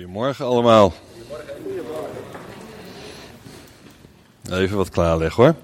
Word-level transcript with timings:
Goedemorgen 0.00 0.44
allemaal. 0.44 0.92
Even 4.50 4.76
wat 4.76 4.88
klaarleggen 4.88 5.44
hoor. 5.44 5.54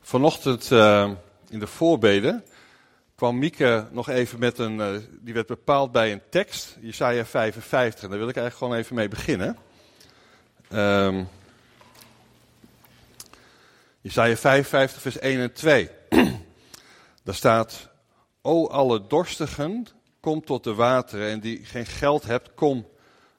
Vanochtend 0.00 0.70
uh, 0.70 1.10
in 1.48 1.58
de 1.58 1.66
voorbeden 1.66 2.44
kwam 3.14 3.38
Mieke 3.38 3.86
nog 3.90 4.08
even 4.08 4.38
met 4.38 4.58
een, 4.58 4.78
uh, 4.78 4.88
die 5.20 5.34
werd 5.34 5.46
bepaald 5.46 5.92
bij 5.92 6.12
een 6.12 6.22
tekst, 6.30 6.76
Jesaja 6.80 7.24
55. 7.24 8.02
En 8.02 8.10
daar 8.10 8.18
wil 8.18 8.28
ik 8.28 8.36
eigenlijk 8.36 8.56
gewoon 8.56 8.74
even 8.74 8.94
mee 8.94 9.08
beginnen. 9.08 9.56
Um, 10.72 11.28
Jesaja 14.00 14.36
55 14.36 15.00
vers 15.00 15.18
1 15.18 15.40
en 15.40 15.52
2. 15.52 15.90
Daar 17.30 17.38
staat, 17.38 17.88
O 18.42 18.66
alle 18.66 19.06
dorstigen, 19.06 19.86
kom 20.20 20.44
tot 20.44 20.64
de 20.64 20.74
wateren 20.74 21.28
en 21.28 21.40
die 21.40 21.64
geen 21.64 21.86
geld 21.86 22.24
hebt, 22.24 22.54
kom. 22.54 22.88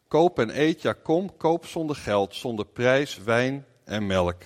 Koop 0.08 0.40
en 0.40 0.59
eet, 0.59 0.82
ja 0.82 0.94
kom, 0.94 1.38
koop 1.38 1.66
zonder 1.66 1.96
geld, 1.96 2.35
zonder 2.35 2.66
prijs, 2.66 3.18
wijn 3.18 3.66
en 3.84 4.08
melk. 4.08 4.41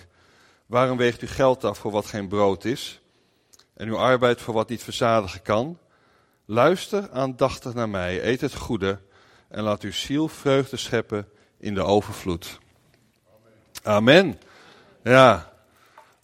Waarom 0.66 0.96
weegt 0.96 1.22
u 1.22 1.26
geld 1.26 1.64
af 1.64 1.78
voor 1.78 1.90
wat 1.90 2.06
geen 2.06 2.28
brood 2.28 2.64
is? 2.64 3.00
En 3.74 3.88
uw 3.88 3.98
arbeid 3.98 4.40
voor 4.40 4.54
wat 4.54 4.68
niet 4.68 4.82
verzadigen 4.82 5.42
kan? 5.42 5.78
Luister 6.44 7.10
aandachtig 7.10 7.74
naar 7.74 7.88
mij, 7.88 8.24
eet 8.24 8.40
het 8.40 8.54
goede 8.54 8.98
en 9.48 9.62
laat 9.62 9.82
uw 9.82 9.92
ziel 9.92 10.28
vreugde 10.28 10.76
scheppen 10.76 11.28
in 11.58 11.74
de 11.74 11.82
overvloed. 11.82 12.58
Amen. 13.82 14.40
Ja, 15.02 15.52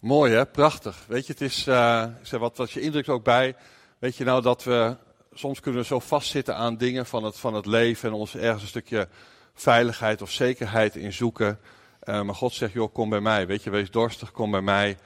mooi 0.03 0.33
hè, 0.33 0.45
prachtig. 0.45 1.05
Weet 1.07 1.27
je, 1.27 1.33
het 1.33 1.41
is, 1.41 1.67
uh, 1.67 2.05
wat, 2.31 2.57
wat 2.57 2.71
je 2.71 2.81
indrukt 2.81 3.09
ook 3.09 3.23
bij, 3.23 3.55
weet 3.99 4.15
je 4.15 4.23
nou 4.23 4.41
dat 4.41 4.63
we, 4.63 4.95
soms 5.33 5.59
kunnen 5.59 5.85
zo 5.85 5.99
vastzitten 5.99 6.55
aan 6.55 6.77
dingen 6.77 7.05
van 7.05 7.23
het, 7.23 7.37
van 7.37 7.53
het 7.53 7.65
leven 7.65 8.09
en 8.09 8.15
ons 8.15 8.35
ergens 8.35 8.61
een 8.61 8.67
stukje 8.67 9.07
veiligheid 9.53 10.21
of 10.21 10.31
zekerheid 10.31 10.95
in 10.95 11.13
zoeken. 11.13 11.59
Uh, 12.03 12.21
maar 12.21 12.35
God 12.35 12.53
zegt, 12.53 12.73
joh, 12.73 12.93
kom 12.93 13.09
bij 13.09 13.19
mij. 13.19 13.47
Weet 13.47 13.63
je, 13.63 13.69
wees 13.69 13.91
dorstig, 13.91 14.31
kom 14.31 14.51
bij 14.51 14.61
mij. 14.61 14.97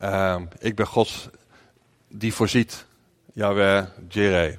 Uh, 0.00 0.40
ik 0.58 0.76
ben 0.76 0.86
God 0.86 1.30
die 2.08 2.34
voorziet. 2.34 2.86
Yahweh, 3.32 3.86
Jireh. 4.08 4.56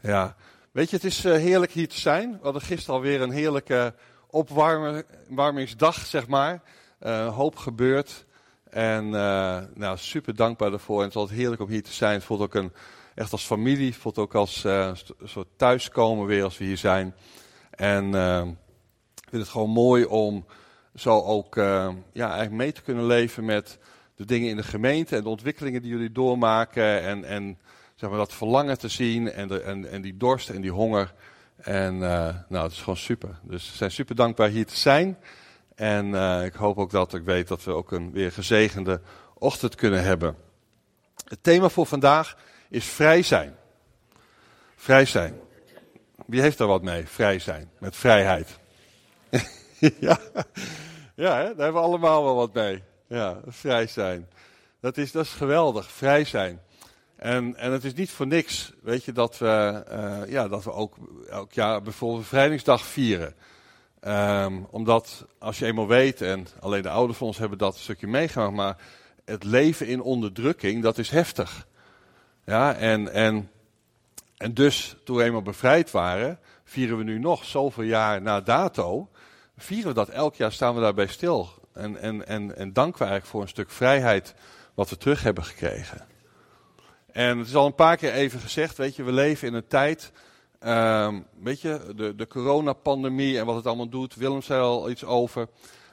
Ja, 0.00 0.36
weet 0.72 0.90
je, 0.90 0.96
het 0.96 1.04
is 1.04 1.24
uh, 1.24 1.34
heerlijk 1.34 1.72
hier 1.72 1.88
te 1.88 2.00
zijn. 2.00 2.30
We 2.30 2.38
hadden 2.42 2.62
gisteren 2.62 2.94
alweer 2.94 3.20
een 3.20 3.30
heerlijke 3.30 3.94
opwarmingsdag, 4.26 6.06
zeg 6.06 6.26
maar. 6.26 6.62
Hoop 7.30 7.56
gebeurd. 7.56 8.24
En 8.70 9.04
uh, 9.04 9.58
nou, 9.74 9.98
super 9.98 10.36
dankbaar 10.36 10.70
daarvoor. 10.70 11.00
En 11.00 11.06
het 11.06 11.16
altijd 11.16 11.38
heerlijk 11.38 11.62
om 11.62 11.68
hier 11.68 11.82
te 11.82 11.92
zijn. 11.92 12.14
Het 12.14 12.24
voelt 12.24 12.40
ook 12.40 12.54
een, 12.54 12.72
echt 13.14 13.32
als 13.32 13.44
familie. 13.44 13.86
Het 13.86 13.96
voelt 13.96 14.18
ook 14.18 14.34
als 14.34 14.64
uh, 14.64 14.92
een 15.18 15.28
soort 15.28 15.48
thuiskomen 15.56 16.26
weer 16.26 16.44
als 16.44 16.58
we 16.58 16.64
hier 16.64 16.76
zijn. 16.76 17.14
En 17.70 18.04
uh, 18.04 18.46
ik 19.14 19.28
vind 19.28 19.42
het 19.42 19.50
gewoon 19.50 19.70
mooi 19.70 20.04
om 20.04 20.46
zo 20.94 21.20
ook 21.20 21.54
ja, 21.56 21.94
eigenlijk 22.12 22.50
mee 22.50 22.72
te 22.72 22.82
kunnen 22.82 23.06
leven 23.06 23.44
met 23.44 23.78
de 24.16 24.24
dingen 24.24 24.48
in 24.48 24.56
de 24.56 24.62
gemeente. 24.62 25.16
En 25.16 25.22
de 25.22 25.28
ontwikkelingen 25.28 25.82
die 25.82 25.90
jullie 25.90 26.12
doormaken. 26.12 27.02
En, 27.02 27.24
en 27.24 27.58
zeg 27.94 28.10
maar, 28.10 28.18
dat 28.18 28.34
verlangen 28.34 28.78
te 28.78 28.88
zien. 28.88 29.32
En, 29.32 29.48
de, 29.48 29.60
en, 29.60 29.90
en 29.90 30.02
die 30.02 30.16
dorst 30.16 30.50
en 30.50 30.60
die 30.60 30.72
honger. 30.72 31.14
En 31.56 31.98
nou, 31.98 32.62
het 32.62 32.72
is 32.72 32.78
gewoon 32.78 32.96
super. 32.96 33.38
Dus 33.42 33.70
we 33.70 33.76
zijn 33.76 33.90
super 33.90 34.14
dankbaar 34.14 34.48
hier 34.48 34.66
te 34.66 34.76
zijn. 34.76 35.16
En 35.80 36.06
uh, 36.06 36.44
ik 36.44 36.54
hoop 36.54 36.78
ook 36.78 36.90
dat 36.90 37.14
ik 37.14 37.22
weet 37.22 37.48
dat 37.48 37.64
we 37.64 37.72
ook 37.72 37.92
een 37.92 38.12
weer 38.12 38.32
gezegende 38.32 39.00
ochtend 39.34 39.74
kunnen 39.74 40.02
hebben. 40.02 40.36
Het 41.28 41.42
thema 41.42 41.68
voor 41.68 41.86
vandaag 41.86 42.36
is 42.68 42.84
vrij 42.84 43.22
zijn. 43.22 43.56
Vrij 44.76 45.04
zijn. 45.04 45.40
Wie 46.26 46.40
heeft 46.40 46.58
daar 46.58 46.66
wat 46.68 46.82
mee? 46.82 47.06
Vrij 47.06 47.38
zijn. 47.38 47.70
Met 47.78 47.96
vrijheid. 47.96 48.58
ja, 50.00 50.18
ja 51.14 51.36
hè? 51.36 51.44
daar 51.44 51.64
hebben 51.64 51.72
we 51.72 51.78
allemaal 51.78 52.24
wel 52.24 52.34
wat 52.34 52.54
mee. 52.54 52.82
Ja, 53.06 53.40
vrij 53.46 53.86
zijn. 53.86 54.28
Dat 54.80 54.96
is, 54.96 55.12
dat 55.12 55.24
is 55.24 55.32
geweldig, 55.32 55.90
vrij 55.90 56.24
zijn. 56.24 56.60
En, 57.16 57.56
en 57.56 57.72
het 57.72 57.84
is 57.84 57.94
niet 57.94 58.10
voor 58.10 58.26
niks, 58.26 58.72
weet 58.82 59.04
je, 59.04 59.12
dat 59.12 59.38
we, 59.38 59.84
uh, 59.90 60.32
ja, 60.32 60.48
dat 60.48 60.64
we 60.64 60.72
ook 60.72 60.96
elk 61.30 61.52
jaar 61.52 61.82
bijvoorbeeld 61.82 62.22
Bevrijdingsdag 62.22 62.84
vieren. 62.84 63.34
Um, 64.06 64.66
omdat 64.70 65.26
als 65.38 65.58
je 65.58 65.66
eenmaal 65.66 65.86
weet, 65.86 66.20
en 66.20 66.46
alleen 66.60 66.82
de 66.82 66.88
ouderen 66.88 67.16
van 67.16 67.26
ons 67.26 67.38
hebben 67.38 67.58
dat 67.58 67.74
een 67.74 67.80
stukje 67.80 68.06
meegemaakt, 68.06 68.54
maar 68.54 68.76
het 69.24 69.44
leven 69.44 69.86
in 69.86 70.00
onderdrukking, 70.02 70.82
dat 70.82 70.98
is 70.98 71.10
heftig. 71.10 71.66
Ja, 72.44 72.74
en, 72.74 73.12
en, 73.12 73.50
en 74.36 74.54
dus 74.54 74.96
toen 75.04 75.16
we 75.16 75.24
eenmaal 75.24 75.42
bevrijd 75.42 75.90
waren, 75.90 76.38
vieren 76.64 76.96
we 76.96 77.04
nu 77.04 77.18
nog 77.18 77.44
zoveel 77.44 77.84
jaar 77.84 78.22
na 78.22 78.40
dato, 78.40 79.08
vieren 79.56 79.88
we 79.88 79.94
dat 79.94 80.08
elk 80.08 80.34
jaar, 80.34 80.52
staan 80.52 80.74
we 80.74 80.80
daarbij 80.80 81.06
stil. 81.06 81.48
En, 81.72 81.96
en, 81.96 82.26
en, 82.26 82.56
en 82.56 82.72
danken 82.72 82.98
we 82.98 83.04
eigenlijk 83.04 83.26
voor 83.26 83.42
een 83.42 83.48
stuk 83.48 83.70
vrijheid 83.70 84.34
wat 84.74 84.90
we 84.90 84.96
terug 84.96 85.22
hebben 85.22 85.44
gekregen. 85.44 86.06
En 87.12 87.38
het 87.38 87.46
is 87.46 87.54
al 87.54 87.66
een 87.66 87.74
paar 87.74 87.96
keer 87.96 88.12
even 88.12 88.40
gezegd, 88.40 88.76
weet 88.76 88.96
je, 88.96 89.02
we 89.02 89.12
leven 89.12 89.48
in 89.48 89.54
een 89.54 89.66
tijd 89.66 90.12
Um, 90.66 91.26
weet 91.42 91.60
je, 91.60 91.92
de, 91.96 92.14
de 92.14 92.26
coronapandemie 92.26 93.38
en 93.38 93.46
wat 93.46 93.56
het 93.56 93.66
allemaal 93.66 93.88
doet. 93.88 94.14
Willem 94.14 94.42
zei 94.42 94.62
al 94.62 94.90
iets 94.90 95.04
over. 95.04 95.48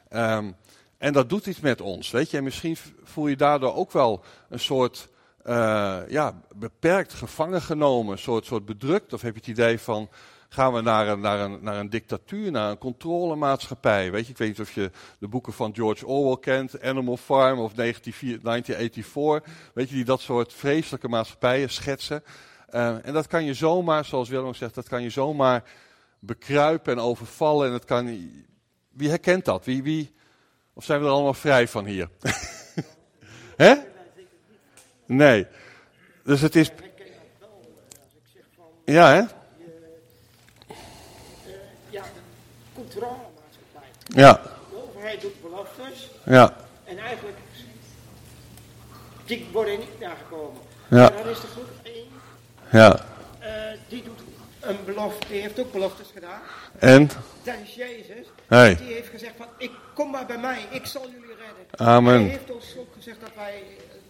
Um, 0.09 0.55
en 0.97 1.13
dat 1.13 1.29
doet 1.29 1.45
iets 1.45 1.59
met 1.59 1.81
ons, 1.81 2.11
weet 2.11 2.31
je. 2.31 2.38
En 2.38 2.44
misschien 2.44 2.78
voel 3.03 3.28
je 3.28 3.35
daardoor 3.35 3.75
ook 3.75 3.91
wel 3.91 4.23
een 4.50 4.59
soort, 4.59 5.09
uh, 5.45 6.00
ja, 6.07 6.41
beperkt 6.55 7.13
gevangen 7.13 7.61
genomen. 7.61 8.11
Een 8.11 8.17
soort, 8.17 8.45
soort 8.45 8.66
bedrukt. 8.66 9.13
Of 9.13 9.22
heb 9.22 9.33
je 9.33 9.39
het 9.39 9.50
idee 9.50 9.79
van, 9.79 10.09
gaan 10.50 10.73
we 10.73 10.81
naar 10.81 11.07
een, 11.07 11.19
naar 11.19 11.39
een, 11.39 11.57
naar 11.61 11.79
een 11.79 11.89
dictatuur, 11.89 12.51
naar 12.51 12.69
een 12.69 12.78
controlemaatschappij. 12.78 14.11
Weet 14.11 14.25
je, 14.25 14.31
ik 14.31 14.38
weet 14.38 14.47
niet 14.47 14.59
of 14.59 14.72
je 14.72 14.91
de 15.19 15.28
boeken 15.28 15.53
van 15.53 15.75
George 15.75 16.07
Orwell 16.07 16.38
kent, 16.39 16.81
Animal 16.81 17.17
Farm 17.17 17.59
of 17.59 17.73
1984. 17.73 19.53
Weet 19.73 19.89
je, 19.89 19.95
die 19.95 20.05
dat 20.05 20.22
soort 20.22 20.53
vreselijke 20.53 21.07
maatschappijen 21.07 21.69
schetsen. 21.69 22.23
Uh, 22.73 23.05
en 23.05 23.13
dat 23.13 23.28
kan 23.28 23.44
je 23.44 23.53
zomaar, 23.53 24.05
zoals 24.05 24.29
Willem 24.29 24.53
zegt, 24.53 24.75
dat 24.75 24.88
kan 24.88 25.03
je 25.03 25.09
zomaar 25.09 25.63
bekruipen 26.19 26.94
en 26.94 27.00
overvallen. 27.00 27.67
En 27.67 27.73
het 27.73 27.85
kan, 27.85 28.31
wie 28.89 29.09
herkent 29.09 29.45
dat? 29.45 29.66
Wie, 29.66 29.83
wie, 29.83 30.16
of 30.73 30.83
zijn 30.83 31.00
we 31.00 31.05
er 31.05 31.11
allemaal 31.11 31.33
vrij 31.33 31.67
van 31.67 31.85
hier? 31.85 32.09
Hè? 33.55 33.75
Nee. 35.05 35.47
Dus 36.23 36.41
het 36.41 36.55
is. 36.55 36.72
Ja, 38.85 39.13
hè? 39.13 39.23
Ja, 41.89 42.03
controle 42.73 43.07
maatschappij. 43.09 43.89
Ja. 44.05 44.41
De 44.69 44.84
overheid 44.88 45.22
doet 45.22 45.41
beloftes. 45.41 46.11
Ja. 46.25 46.55
En 46.84 46.97
eigenlijk, 46.97 47.38
die 49.25 49.47
worden 49.51 49.79
niet 49.79 49.99
nagekomen. 49.99 50.61
Ja. 50.89 51.11
En 51.11 51.23
dan 51.23 51.31
is 51.31 51.44
er 51.44 51.49
goed 51.49 51.67
Ja. 52.72 53.00
uh, 53.41 53.47
die 53.88 54.03
doet 54.03 54.19
een 54.59 54.78
belofte, 54.85 55.28
die 55.28 55.41
heeft 55.41 55.59
ook 55.59 55.72
beloftes 55.72 56.07
gedaan. 56.13 56.41
En? 56.79 57.09
Dat 57.44 57.55
is 57.63 57.75
Jezus. 57.75 58.28
Hey. 58.47 58.75
Die 58.75 58.94
heeft 58.94 59.09
gezegd 59.09 59.33
van, 59.38 59.47
ik 59.57 59.72
kom 59.94 60.11
maar 60.11 60.25
bij 60.25 60.38
mij, 60.38 60.59
ik 60.69 60.85
zal 60.85 61.01
jullie 61.09 61.28
redden. 61.28 61.87
Amen. 61.87 62.19
Hij 62.19 62.29
heeft 62.29 62.52
ons 62.52 62.75
ook 62.78 62.93
gezegd 62.96 63.19
dat 63.22 63.29
wij 63.35 63.64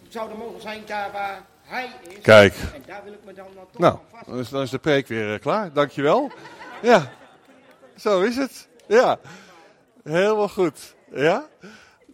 zouden 0.08 0.38
mogen 0.38 0.60
zijn 0.60 0.82
daar 0.86 1.12
waar 1.12 1.42
hij 1.62 1.90
is. 2.08 2.20
Kijk. 2.22 2.54
En 2.74 2.82
daar 2.86 3.04
wil 3.04 3.12
ik 3.12 3.24
me 3.24 3.32
dan 3.32 3.46
toch 3.72 3.80
Nou, 3.80 3.98
vast. 4.10 4.26
dan 4.26 4.38
is, 4.38 4.48
dan 4.48 4.62
is 4.62 4.70
de 4.70 4.78
preek 4.78 5.06
weer 5.06 5.32
uh, 5.34 5.40
klaar. 5.40 5.72
Dankjewel. 5.72 6.30
Ja. 6.82 7.12
Zo 7.96 8.20
is 8.20 8.36
het. 8.36 8.68
Ja. 8.86 9.18
Helemaal 10.02 10.48
goed. 10.48 10.94
Ja. 11.14 11.46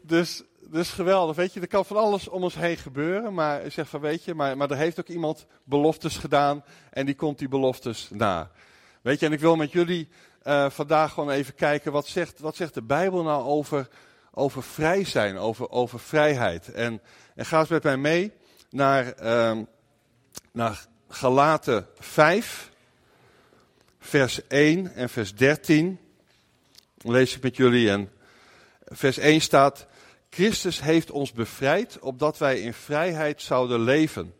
Dus, 0.02 0.42
dus 0.74 0.90
geweldig. 0.90 1.36
Weet 1.36 1.52
je, 1.52 1.60
er 1.60 1.66
kan 1.66 1.84
van 1.84 1.96
alles 1.96 2.28
om 2.28 2.42
ons 2.42 2.54
heen 2.54 2.76
gebeuren. 2.76 3.34
Maar 3.34 3.70
zeg 3.70 3.88
van, 3.88 4.00
weet 4.00 4.24
je, 4.24 4.34
maar, 4.34 4.56
maar 4.56 4.70
er 4.70 4.76
heeft 4.76 5.00
ook 5.00 5.08
iemand 5.08 5.46
beloftes 5.64 6.16
gedaan. 6.16 6.64
En 6.90 7.06
die 7.06 7.14
komt 7.14 7.38
die 7.38 7.48
beloftes 7.48 8.08
na. 8.12 8.50
Weet 9.02 9.20
je, 9.20 9.26
en 9.26 9.32
ik 9.32 9.40
wil 9.40 9.56
met 9.56 9.72
jullie 9.72 10.08
uh, 10.46 10.70
vandaag 10.70 11.12
gewoon 11.12 11.30
even 11.30 11.54
kijken. 11.54 11.92
Wat 11.92 12.06
zegt, 12.06 12.40
wat 12.40 12.56
zegt 12.56 12.74
de 12.74 12.82
Bijbel 12.82 13.22
nou 13.22 13.44
over, 13.44 13.88
over 14.30 14.62
vrij 14.62 15.04
zijn, 15.04 15.38
over, 15.38 15.70
over 15.70 16.00
vrijheid? 16.00 16.72
En, 16.72 17.00
en 17.34 17.46
ga 17.46 17.58
eens 17.58 17.68
met 17.68 17.82
mij 17.82 17.96
mee 17.96 18.32
naar, 18.70 19.26
um, 19.48 19.66
naar 20.52 20.86
Galaten 21.08 21.86
5, 21.98 22.70
vers 23.98 24.46
1 24.46 24.94
en 24.94 25.08
vers 25.08 25.34
13. 25.34 25.98
Dan 26.96 27.12
lees 27.12 27.36
ik 27.36 27.42
met 27.42 27.56
jullie 27.56 27.90
en 27.90 28.10
vers 28.84 29.18
1 29.18 29.40
staat... 29.40 29.86
Christus 30.34 30.80
heeft 30.80 31.10
ons 31.10 31.32
bevrijd, 31.32 31.98
opdat 31.98 32.38
wij 32.38 32.60
in 32.60 32.74
vrijheid 32.74 33.42
zouden 33.42 33.80
leven. 33.80 34.34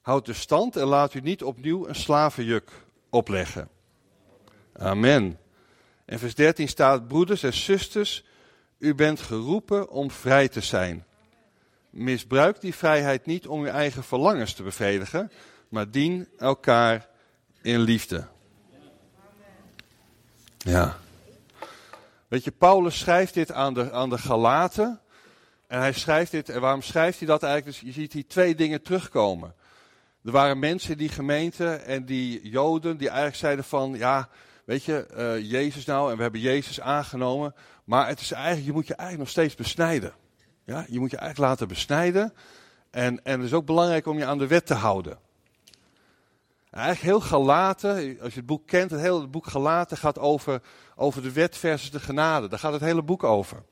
Houd 0.00 0.26
de 0.26 0.32
stand 0.32 0.76
en 0.76 0.86
laat 0.86 1.14
u 1.14 1.20
niet 1.20 1.42
opnieuw 1.42 1.88
een 1.88 1.94
slavenjuk 1.94 2.70
opleggen. 3.10 3.68
Amen. 4.72 5.38
En 6.04 6.18
vers 6.18 6.34
13 6.34 6.68
staat, 6.68 7.08
broeders 7.08 7.42
en 7.42 7.52
zusters, 7.52 8.24
u 8.78 8.94
bent 8.94 9.20
geroepen 9.20 9.88
om 9.88 10.10
vrij 10.10 10.48
te 10.48 10.60
zijn. 10.60 11.04
Misbruik 11.90 12.60
die 12.60 12.74
vrijheid 12.74 13.26
niet 13.26 13.46
om 13.46 13.64
je 13.64 13.70
eigen 13.70 14.04
verlangens 14.04 14.52
te 14.52 14.62
bevredigen, 14.62 15.30
maar 15.68 15.90
dien 15.90 16.28
elkaar 16.38 17.08
in 17.62 17.80
liefde. 17.80 18.26
Ja. 20.58 20.98
Weet 22.36 22.44
je, 22.44 22.50
Paulus 22.50 22.98
schrijft 22.98 23.34
dit 23.34 23.52
aan 23.52 23.74
de, 23.74 23.92
aan 23.92 24.10
de 24.10 24.18
Galaten. 24.18 25.00
En 25.66 25.78
hij 25.78 25.92
schrijft 25.92 26.30
dit, 26.30 26.48
en 26.48 26.60
waarom 26.60 26.82
schrijft 26.82 27.18
hij 27.18 27.26
dat 27.26 27.42
eigenlijk? 27.42 27.78
Dus 27.78 27.88
je 27.88 28.00
ziet 28.00 28.12
hier 28.12 28.26
twee 28.26 28.54
dingen 28.54 28.82
terugkomen. 28.82 29.54
Er 30.24 30.32
waren 30.32 30.58
mensen 30.58 30.90
in 30.90 30.98
die 30.98 31.08
gemeente 31.08 31.74
en 31.74 32.04
die 32.04 32.48
Joden 32.48 32.96
die 32.96 33.08
eigenlijk 33.08 33.36
zeiden 33.36 33.64
van, 33.64 33.94
ja, 33.94 34.28
weet 34.64 34.84
je, 34.84 35.06
uh, 35.16 35.50
Jezus 35.50 35.84
nou, 35.84 36.10
en 36.10 36.16
we 36.16 36.22
hebben 36.22 36.40
Jezus 36.40 36.80
aangenomen. 36.80 37.54
Maar 37.84 38.08
het 38.08 38.20
is 38.20 38.32
eigenlijk, 38.32 38.66
je 38.66 38.72
moet 38.72 38.86
je 38.86 38.94
eigenlijk 38.94 39.28
nog 39.28 39.44
steeds 39.44 39.54
besnijden. 39.54 40.14
Ja, 40.64 40.86
je 40.88 40.98
moet 40.98 41.10
je 41.10 41.16
eigenlijk 41.16 41.50
laten 41.50 41.68
besnijden. 41.68 42.32
En, 42.90 43.24
en 43.24 43.38
het 43.38 43.48
is 43.48 43.54
ook 43.54 43.66
belangrijk 43.66 44.06
om 44.06 44.18
je 44.18 44.26
aan 44.26 44.38
de 44.38 44.46
wet 44.46 44.66
te 44.66 44.74
houden. 44.74 45.18
Eigenlijk 46.76 47.06
heel 47.06 47.20
Galaten, 47.20 47.94
als 48.20 48.32
je 48.32 48.38
het 48.38 48.46
boek 48.46 48.66
kent, 48.66 48.90
het 48.90 49.00
hele 49.00 49.26
boek 49.26 49.46
Galaten 49.46 49.96
gaat 49.96 50.18
over, 50.18 50.62
over 50.96 51.22
de 51.22 51.32
wet 51.32 51.56
versus 51.56 51.90
de 51.90 52.00
genade. 52.00 52.48
Daar 52.48 52.58
gaat 52.58 52.72
het 52.72 52.80
hele 52.80 53.02
boek 53.02 53.24
over. 53.24 53.62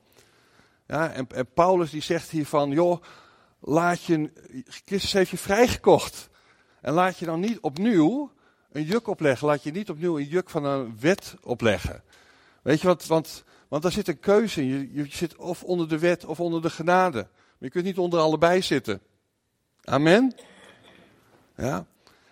Ja, 0.87 1.11
en, 1.11 1.27
Paulus 1.53 1.89
die 1.89 2.01
zegt 2.01 2.29
hier 2.29 2.45
van, 2.45 2.69
joh, 2.69 3.03
laat 3.59 4.03
je, 4.03 4.31
Christus 4.85 5.13
heeft 5.13 5.29
je 5.29 5.37
vrijgekocht. 5.37 6.29
En 6.81 6.93
laat 6.93 7.17
je 7.17 7.25
dan 7.25 7.39
niet 7.39 7.59
opnieuw 7.59 8.31
een 8.71 8.83
juk 8.83 9.07
opleggen. 9.07 9.47
Laat 9.47 9.63
je 9.63 9.71
niet 9.71 9.89
opnieuw 9.89 10.17
een 10.17 10.27
juk 10.27 10.49
van 10.49 10.65
een 10.65 10.99
wet 10.99 11.35
opleggen. 11.41 12.03
Weet 12.61 12.81
je 12.81 12.87
wat, 12.87 13.05
want, 13.05 13.43
want 13.67 13.83
daar 13.83 13.91
zit 13.91 14.07
een 14.07 14.19
keuze 14.19 14.61
in. 14.61 14.67
Je, 14.67 14.93
je 14.93 15.05
zit 15.09 15.35
of 15.35 15.63
onder 15.63 15.89
de 15.89 15.99
wet 15.99 16.25
of 16.25 16.39
onder 16.39 16.61
de 16.61 16.69
genade. 16.69 17.27
Maar 17.31 17.55
je 17.57 17.69
kunt 17.69 17.85
niet 17.85 17.97
onder 17.97 18.19
allebei 18.19 18.61
zitten. 18.61 19.01
Amen? 19.83 20.35
Ja. 21.57 21.85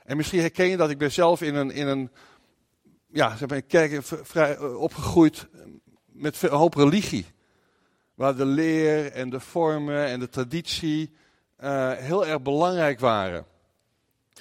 En 0.06 0.18
misschien 0.18 0.40
herken 0.40 0.68
je 0.68 0.78
dat. 0.78 0.90
Ik 0.90 0.98
ben 0.98 1.12
zelf 1.12 1.42
in 1.42 1.56
een, 1.56 1.72
in 1.72 1.88
een 1.88 2.12
ja, 3.08 3.36
zeg 3.36 3.50
maar, 3.50 3.62
kerk 3.62 4.00
vrij 4.04 4.56
eh, 4.56 4.82
opgegroeid 4.82 5.48
met 6.06 6.42
een 6.42 6.50
hoop 6.50 6.74
religie. 6.74 7.26
Waar 8.16 8.36
de 8.36 8.46
leer 8.46 9.12
en 9.12 9.30
de 9.30 9.40
vormen 9.40 10.06
en 10.06 10.20
de 10.20 10.30
traditie 10.30 11.14
uh, 11.64 11.92
heel 11.92 12.26
erg 12.26 12.42
belangrijk 12.42 13.00
waren. 13.00 13.46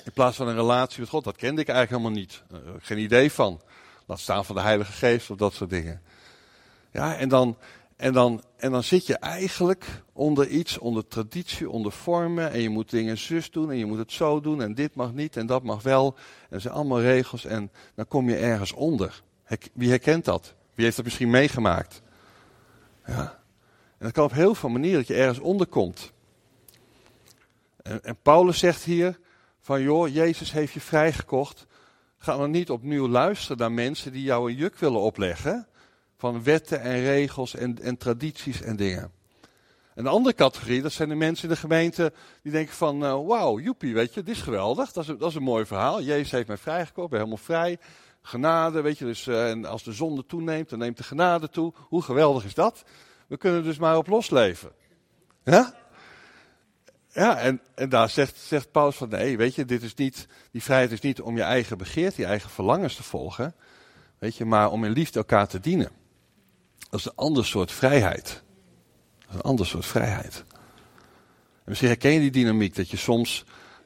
In 0.05 0.13
plaats 0.13 0.37
van 0.37 0.49
een 0.49 0.55
relatie 0.55 1.01
met 1.01 1.09
God. 1.09 1.25
Dat 1.25 1.37
kende 1.37 1.61
ik 1.61 1.69
eigenlijk 1.69 2.03
helemaal 2.03 2.21
niet. 2.21 2.43
Geen 2.79 2.99
idee 2.99 3.33
van. 3.33 3.61
Laat 4.07 4.21
staan 4.21 4.45
van 4.45 4.55
de 4.55 4.61
Heilige 4.61 4.93
Geest 4.93 5.31
of 5.31 5.37
dat 5.37 5.55
soort 5.55 5.71
dingen. 5.71 6.03
Ja, 6.93 7.17
en 7.17 7.29
dan, 7.29 7.57
en 7.97 8.13
dan, 8.13 8.43
en 8.57 8.71
dan 8.71 8.83
zit 8.83 9.07
je 9.07 9.17
eigenlijk 9.17 10.03
onder 10.13 10.49
iets, 10.49 10.79
onder 10.79 11.07
traditie, 11.07 11.71
onder 11.71 11.93
vormen. 11.93 12.51
En 12.51 12.61
je 12.61 12.69
moet 12.69 12.91
dingen 12.91 13.19
zus 13.19 13.51
doen 13.51 13.71
en 13.71 13.77
je 13.77 13.87
moet 13.87 13.99
het 13.99 14.13
zo 14.13 14.41
doen. 14.41 14.63
En 14.63 14.75
dit 14.75 14.95
mag 14.95 15.13
niet 15.13 15.37
en 15.37 15.47
dat 15.47 15.63
mag 15.63 15.83
wel. 15.83 16.17
En 16.43 16.55
er 16.55 16.61
zijn 16.61 16.75
allemaal 16.75 17.01
regels 17.01 17.45
en 17.45 17.71
dan 17.95 18.09
kom 18.09 18.29
je 18.29 18.37
ergens 18.37 18.73
onder. 18.73 19.23
Wie 19.73 19.89
herkent 19.89 20.25
dat? 20.25 20.55
Wie 20.75 20.85
heeft 20.85 20.97
dat 20.97 21.05
misschien 21.05 21.31
meegemaakt? 21.31 22.03
Ja. 23.07 23.41
En 23.99 24.09
dat 24.09 24.13
kan 24.13 24.25
op 24.25 24.33
heel 24.33 24.55
veel 24.55 24.69
manieren 24.69 24.99
dat 24.99 25.07
je 25.07 25.15
ergens 25.15 25.39
onder 25.39 25.67
komt. 25.67 26.13
En, 27.83 28.05
en 28.05 28.17
Paulus 28.23 28.59
zegt 28.59 28.83
hier 28.83 29.19
van 29.61 29.83
joh, 29.83 30.09
Jezus 30.09 30.53
heeft 30.53 30.73
je 30.73 30.81
vrijgekocht. 30.81 31.67
Ga 32.19 32.37
dan 32.37 32.51
niet 32.51 32.71
opnieuw 32.71 33.09
luisteren 33.09 33.59
naar 33.59 33.73
mensen 33.73 34.13
die 34.13 34.23
jou 34.23 34.51
een 34.51 34.57
juk 34.57 34.79
willen 34.79 35.01
opleggen 35.01 35.67
van 36.23 36.43
wetten 36.43 36.81
en 36.81 37.01
regels 37.01 37.55
en, 37.55 37.83
en 37.83 37.97
tradities 37.97 38.63
en 38.63 38.77
dingen. 38.77 39.11
Een 39.95 40.07
andere 40.07 40.35
categorie, 40.35 40.83
dat 40.83 40.93
zijn 40.93 41.09
de 41.09 41.15
mensen 41.15 41.49
in 41.49 41.55
de 41.55 41.61
gemeente 41.61 42.13
die 42.43 42.53
denken 42.53 42.75
van, 42.75 43.05
uh, 43.05 43.27
wauw, 43.27 43.59
joepie, 43.59 43.95
weet 43.95 44.15
je, 44.15 44.23
dit 44.23 44.37
is 44.37 44.43
geweldig, 44.43 44.93
dat 44.93 45.09
is, 45.09 45.19
dat 45.19 45.31
is 45.31 45.35
een 45.35 45.43
mooi 45.43 45.67
verhaal. 45.67 46.03
Jezus 46.03 46.31
heeft 46.31 46.47
mij 46.47 46.57
vrijgekocht, 46.57 47.09
ben 47.09 47.19
helemaal 47.19 47.45
vrij. 47.45 47.79
Genade, 48.23 48.81
weet 48.81 48.99
je, 48.99 49.05
dus 49.05 49.27
uh, 49.27 49.51
en 49.51 49.65
als 49.65 49.83
de 49.83 49.93
zonde 49.93 50.27
toeneemt, 50.27 50.69
dan 50.69 50.79
neemt 50.79 50.97
de 50.97 51.03
genade 51.03 51.49
toe. 51.49 51.73
Hoe 51.77 52.03
geweldig 52.03 52.45
is 52.45 52.55
dat? 52.55 52.85
We 53.27 53.37
kunnen 53.37 53.63
dus 53.63 53.79
maar 53.79 53.97
op 53.97 54.07
losleven. 54.07 54.73
Ja? 55.45 55.75
Ja, 57.09 57.39
en, 57.39 57.61
en 57.75 57.89
daar 57.89 58.09
zegt, 58.09 58.37
zegt 58.37 58.71
Paulus 58.71 58.97
van, 58.97 59.09
nee, 59.09 59.37
weet 59.37 59.55
je, 59.55 59.65
dit 59.65 59.83
is 59.83 59.95
niet, 59.95 60.27
die 60.51 60.63
vrijheid 60.63 60.93
is 60.93 61.01
niet 61.01 61.21
om 61.21 61.37
je 61.37 61.43
eigen 61.43 61.79
begeerte, 61.79 62.21
je 62.21 62.27
eigen 62.27 62.51
verlangens 62.51 62.97
te 62.97 63.03
volgen, 63.03 63.55
weet 64.19 64.37
je, 64.37 64.45
maar 64.45 64.71
om 64.71 64.85
in 64.85 64.93
liefde 64.93 65.19
elkaar 65.19 65.49
te 65.49 65.61
dienen. 65.61 66.02
Dat 66.93 67.01
is 67.01 67.07
een 67.07 67.17
ander 67.17 67.47
soort 67.47 67.73
vrijheid. 67.73 68.43
Dat 69.19 69.29
is 69.29 69.35
een 69.35 69.41
ander 69.41 69.67
soort 69.67 69.87
vrijheid. 69.87 70.45
En 71.55 71.65
misschien 71.65 71.89
herken 71.89 72.11
je 72.11 72.21
die 72.21 72.31
dynamiek 72.31 72.75
dat 72.75 72.91
je 72.91 72.97
soms, 72.97 73.45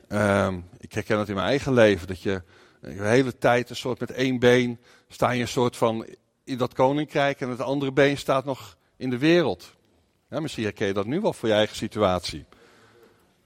um, 0.08 0.68
ik 0.78 0.92
herken 0.92 1.16
dat 1.16 1.28
in 1.28 1.34
mijn 1.34 1.46
eigen 1.46 1.72
leven, 1.72 2.06
dat 2.06 2.22
je 2.22 2.42
de 2.80 3.06
hele 3.06 3.38
tijd 3.38 3.70
een 3.70 3.76
soort 3.76 4.00
met 4.00 4.10
één 4.10 4.38
been 4.38 4.80
sta 5.08 5.30
je 5.30 5.40
een 5.40 5.48
soort 5.48 5.76
van 5.76 6.06
in 6.44 6.58
dat 6.58 6.74
koninkrijk 6.74 7.40
en 7.40 7.48
het 7.48 7.60
andere 7.60 7.92
been 7.92 8.18
staat 8.18 8.44
nog 8.44 8.76
in 8.96 9.10
de 9.10 9.18
wereld. 9.18 9.74
Misschien 10.28 10.64
herken 10.64 10.86
je 10.86 10.92
dat 10.92 11.06
nu 11.06 11.20
wel 11.20 11.32
voor 11.32 11.48
je 11.48 11.54
eigen 11.54 11.76
situatie. 11.76 12.44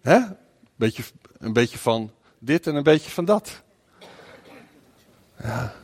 Hè? 0.00 0.20
Beetje, 0.76 1.02
een 1.38 1.52
beetje 1.52 1.78
van 1.78 2.12
dit 2.38 2.66
en 2.66 2.74
een 2.74 2.82
beetje 2.82 3.10
van 3.10 3.24
dat. 3.24 3.62
Ja. 5.42 5.80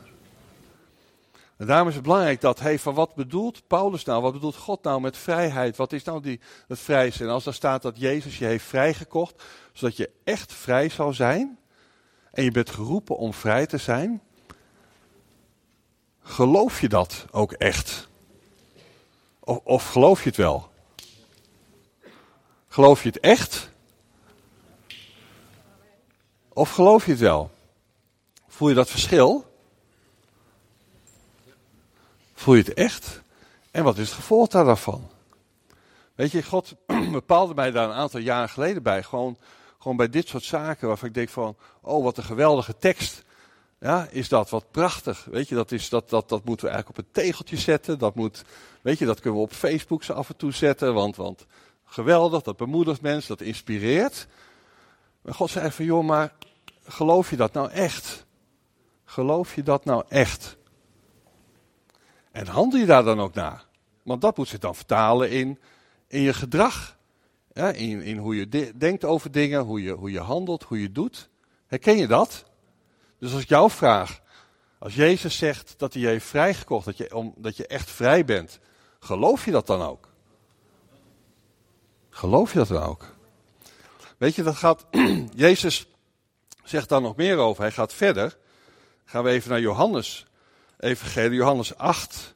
En 1.57 1.65
daarom 1.65 1.87
is 1.87 1.93
het 1.93 2.03
belangrijk 2.03 2.41
dat, 2.41 2.59
hey, 2.59 2.79
van 2.79 2.93
wat 2.93 3.15
bedoelt 3.15 3.67
Paulus 3.67 4.03
nou, 4.03 4.21
wat 4.21 4.33
bedoelt 4.33 4.55
God 4.55 4.83
nou 4.83 5.01
met 5.01 5.17
vrijheid? 5.17 5.77
Wat 5.77 5.93
is 5.93 6.03
nou 6.03 6.21
die, 6.21 6.39
het 6.67 6.79
vrij 6.79 7.11
zijn? 7.11 7.29
Als 7.29 7.43
daar 7.43 7.53
staat 7.53 7.81
dat 7.81 7.99
Jezus 7.99 8.37
je 8.37 8.45
heeft 8.45 8.65
vrijgekocht, 8.65 9.43
zodat 9.73 9.97
je 9.97 10.09
echt 10.23 10.53
vrij 10.53 10.89
zou 10.89 11.13
zijn, 11.13 11.59
en 12.31 12.43
je 12.43 12.51
bent 12.51 12.69
geroepen 12.69 13.17
om 13.17 13.33
vrij 13.33 13.65
te 13.65 13.77
zijn, 13.77 14.21
geloof 16.21 16.81
je 16.81 16.89
dat 16.89 17.25
ook 17.31 17.51
echt? 17.51 18.07
Of, 19.39 19.59
of 19.63 19.89
geloof 19.89 20.23
je 20.23 20.29
het 20.29 20.37
wel? 20.37 20.69
Geloof 22.67 23.03
je 23.03 23.09
het 23.09 23.19
echt? 23.19 23.69
Of 26.53 26.71
geloof 26.71 27.05
je 27.05 27.11
het 27.11 27.19
wel? 27.19 27.51
Voel 28.47 28.69
je 28.69 28.75
dat 28.75 28.89
verschil? 28.89 29.45
Voel 32.37 32.55
je 32.55 32.63
het 32.63 32.73
echt? 32.73 33.21
En 33.71 33.83
wat 33.83 33.97
is 33.97 34.07
het 34.07 34.15
gevolg 34.15 34.47
daarvan? 34.47 35.09
Weet 36.15 36.31
je, 36.31 36.43
God 36.43 36.75
bepaalde 37.11 37.53
mij 37.53 37.71
daar 37.71 37.89
een 37.89 37.95
aantal 37.95 38.19
jaren 38.19 38.49
geleden 38.49 38.83
bij. 38.83 39.03
Gewoon, 39.03 39.37
gewoon 39.79 39.97
bij 39.97 40.09
dit 40.09 40.27
soort 40.27 40.43
zaken 40.43 40.87
waarvan 40.87 41.07
ik 41.07 41.13
denk 41.13 41.29
van, 41.29 41.55
oh 41.81 42.03
wat 42.03 42.17
een 42.17 42.23
geweldige 42.23 42.77
tekst. 42.77 43.23
Ja, 43.79 44.07
is 44.11 44.29
dat 44.29 44.49
wat 44.49 44.71
prachtig. 44.71 45.27
Weet 45.31 45.49
je, 45.49 45.55
dat, 45.55 45.71
is, 45.71 45.89
dat, 45.89 46.09
dat, 46.09 46.29
dat 46.29 46.45
moeten 46.45 46.65
we 46.65 46.71
eigenlijk 46.71 46.99
op 46.99 47.05
een 47.05 47.23
tegeltje 47.23 47.57
zetten. 47.57 47.99
Dat 47.99 48.15
moet, 48.15 48.43
weet 48.81 48.99
je, 48.99 49.05
dat 49.05 49.19
kunnen 49.19 49.39
we 49.39 49.45
op 49.45 49.53
Facebook 49.53 50.03
zo 50.03 50.13
af 50.13 50.29
en 50.29 50.35
toe 50.35 50.51
zetten. 50.51 50.93
Want, 50.93 51.15
want 51.15 51.45
geweldig, 51.85 52.41
dat 52.41 52.57
bemoedigt 52.57 53.01
mensen, 53.01 53.37
dat 53.37 53.47
inspireert. 53.47 54.27
Maar 55.21 55.33
God 55.33 55.49
zei 55.49 55.71
van, 55.71 55.85
joh, 55.85 56.05
maar 56.05 56.33
geloof 56.87 57.29
je 57.29 57.35
dat 57.35 57.53
nou 57.53 57.71
echt? 57.71 58.25
Geloof 59.05 59.55
je 59.55 59.63
dat 59.63 59.85
nou 59.85 60.03
echt? 60.09 60.56
En 62.37 62.47
handel 62.47 62.79
je 62.79 62.85
daar 62.85 63.03
dan 63.03 63.19
ook 63.19 63.33
naar? 63.33 63.65
Want 64.03 64.21
dat 64.21 64.37
moet 64.37 64.47
zich 64.47 64.59
dan 64.59 64.75
vertalen 64.75 65.29
in, 65.29 65.59
in 66.07 66.21
je 66.21 66.33
gedrag. 66.33 66.97
In, 67.53 68.01
in 68.01 68.17
hoe 68.17 68.35
je 68.35 68.73
denkt 68.77 69.03
over 69.03 69.31
dingen, 69.31 69.61
hoe 69.61 69.83
je, 69.83 69.91
hoe 69.91 70.11
je 70.11 70.19
handelt, 70.19 70.63
hoe 70.63 70.81
je 70.81 70.91
doet. 70.91 71.29
Herken 71.67 71.97
je 71.97 72.07
dat? 72.07 72.45
Dus 73.19 73.33
als 73.33 73.41
ik 73.41 73.49
jou 73.49 73.71
vraag, 73.71 74.21
als 74.79 74.95
Jezus 74.95 75.37
zegt 75.37 75.73
dat 75.77 75.93
hij 75.93 76.01
je 76.01 76.07
heeft 76.07 76.25
vrijgekocht, 76.25 76.85
dat 76.85 76.97
je, 76.97 77.15
om, 77.15 77.33
dat 77.37 77.57
je 77.57 77.67
echt 77.67 77.89
vrij 77.91 78.25
bent, 78.25 78.59
geloof 78.99 79.45
je 79.45 79.51
dat 79.51 79.67
dan 79.67 79.81
ook? 79.81 80.09
Geloof 82.09 82.51
je 82.51 82.57
dat 82.57 82.67
dan 82.67 82.83
ook? 82.83 83.15
Weet 84.17 84.35
je, 84.35 84.43
dat 84.43 84.55
gaat, 84.55 84.85
Jezus 85.35 85.87
zegt 86.63 86.89
daar 86.89 87.01
nog 87.01 87.15
meer 87.15 87.37
over. 87.37 87.61
Hij 87.61 87.71
gaat 87.71 87.93
verder. 87.93 88.37
Gaan 89.05 89.23
we 89.23 89.29
even 89.29 89.49
naar 89.49 89.61
Johannes 89.61 90.27
Evangelie, 90.77 91.37
Johannes 91.37 91.75
8, 91.75 92.33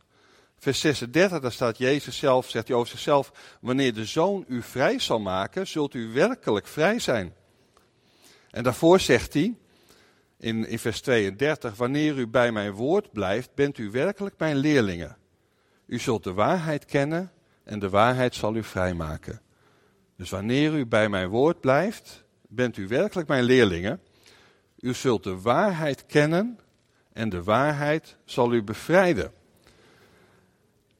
vers 0.58 0.80
36, 0.80 1.40
daar 1.40 1.52
staat 1.52 1.78
Jezus 1.78 2.18
zelf, 2.18 2.50
zegt 2.50 2.68
hij 2.68 2.78
over 2.78 2.90
zichzelf, 2.90 3.32
wanneer 3.62 3.94
de 3.94 4.06
Zoon 4.06 4.46
u 4.48 4.62
vrij 4.62 5.00
zal 5.00 5.20
maken, 5.20 5.68
zult 5.68 5.94
u 5.94 6.14
werkelijk 6.14 6.68
vrij 6.68 7.00
zijn. 7.00 7.34
En 8.50 8.64
daarvoor 8.64 9.00
zegt 9.00 9.34
hij, 9.34 9.56
in, 10.38 10.68
in 10.68 10.80
vers 10.80 11.02
32, 11.02 11.76
wanneer 11.76 12.18
u 12.18 12.28
bij 12.28 12.52
mijn 12.52 12.72
woord 12.72 13.12
blijft, 13.12 13.56
bent 13.56 13.78
u 13.78 13.92
werkelijk 13.92 14.36
mijn 14.38 14.56
leerlingen. 14.56 15.18
U 15.86 16.00
zult 16.00 16.24
de 16.24 16.34
waarheid 16.34 16.86
kennen 16.86 17.32
en 17.64 17.80
de 17.80 17.90
waarheid 17.90 18.36
zal 18.36 18.56
u 18.56 18.64
vrijmaken. 18.64 19.42
Dus 20.16 20.30
wanneer 20.30 20.74
u 20.74 20.86
bij 20.86 21.10
mijn 21.10 21.30
woord 21.30 21.60
blijft, 21.60 22.24
bent 22.48 22.78
u 22.78 22.88
werkelijk 22.88 23.28
mijn 23.28 23.44
leerlingen. 23.44 24.02
U 24.80 24.94
zult 24.94 25.24
de 25.24 25.42
waarheid 25.42 26.06
kennen 26.06 26.60
en 27.14 27.30
de 27.30 27.44
waarheid 27.44 28.16
zal 28.26 28.54
u 28.54 28.64
bevrijden. 28.64 29.32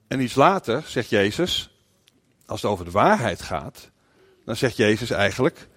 En 0.08 0.20
iets 0.20 0.36
later 0.36 0.84
zegt 0.86 1.10
Jezus, 1.10 1.76
als 2.46 2.62
het 2.62 2.72
over 2.72 2.86
de 2.86 2.92
waarheid 2.92 3.42
gaat, 3.42 3.90
dan 4.46 4.56
zegt 4.56 4.76
Jezus 4.76 5.10
eigenlijk, 5.10 5.68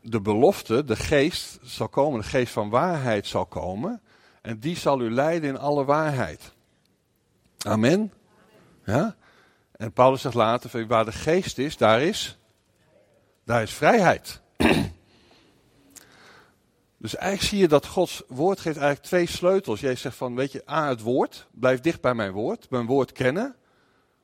de 0.00 0.20
belofte, 0.20 0.84
de 0.84 0.96
geest 0.96 1.58
zal 1.62 1.88
komen, 1.88 2.20
de 2.20 2.26
geest 2.26 2.52
van 2.52 2.70
waarheid 2.70 3.26
zal 3.26 3.46
komen. 3.46 4.00
En 4.42 4.58
die 4.58 4.76
zal 4.76 5.00
u 5.00 5.10
leiden 5.10 5.48
in 5.48 5.58
alle 5.58 5.84
waarheid. 5.84 6.52
Amen. 7.58 8.12
Ja? 8.84 9.16
En 9.72 9.92
Paulus 9.92 10.20
zegt 10.20 10.34
later, 10.34 10.86
waar 10.86 11.04
de 11.04 11.12
geest 11.12 11.58
is, 11.58 11.76
daar 11.76 12.02
is, 12.02 12.38
daar 13.44 13.62
is 13.62 13.72
vrijheid. 13.72 14.40
Dus 17.02 17.16
eigenlijk 17.16 17.48
zie 17.48 17.58
je 17.58 17.68
dat 17.68 17.86
Gods 17.86 18.22
woord 18.28 18.60
geeft 18.60 18.76
eigenlijk 18.76 19.06
twee 19.06 19.26
sleutels. 19.26 19.80
Jij 19.80 19.96
zegt 19.96 20.16
van, 20.16 20.34
weet 20.34 20.52
je, 20.52 20.70
A, 20.70 20.88
het 20.88 21.00
woord. 21.00 21.46
Blijf 21.50 21.80
dicht 21.80 22.00
bij 22.00 22.14
mijn 22.14 22.32
woord. 22.32 22.70
Mijn 22.70 22.86
woord 22.86 23.12
kennen. 23.12 23.56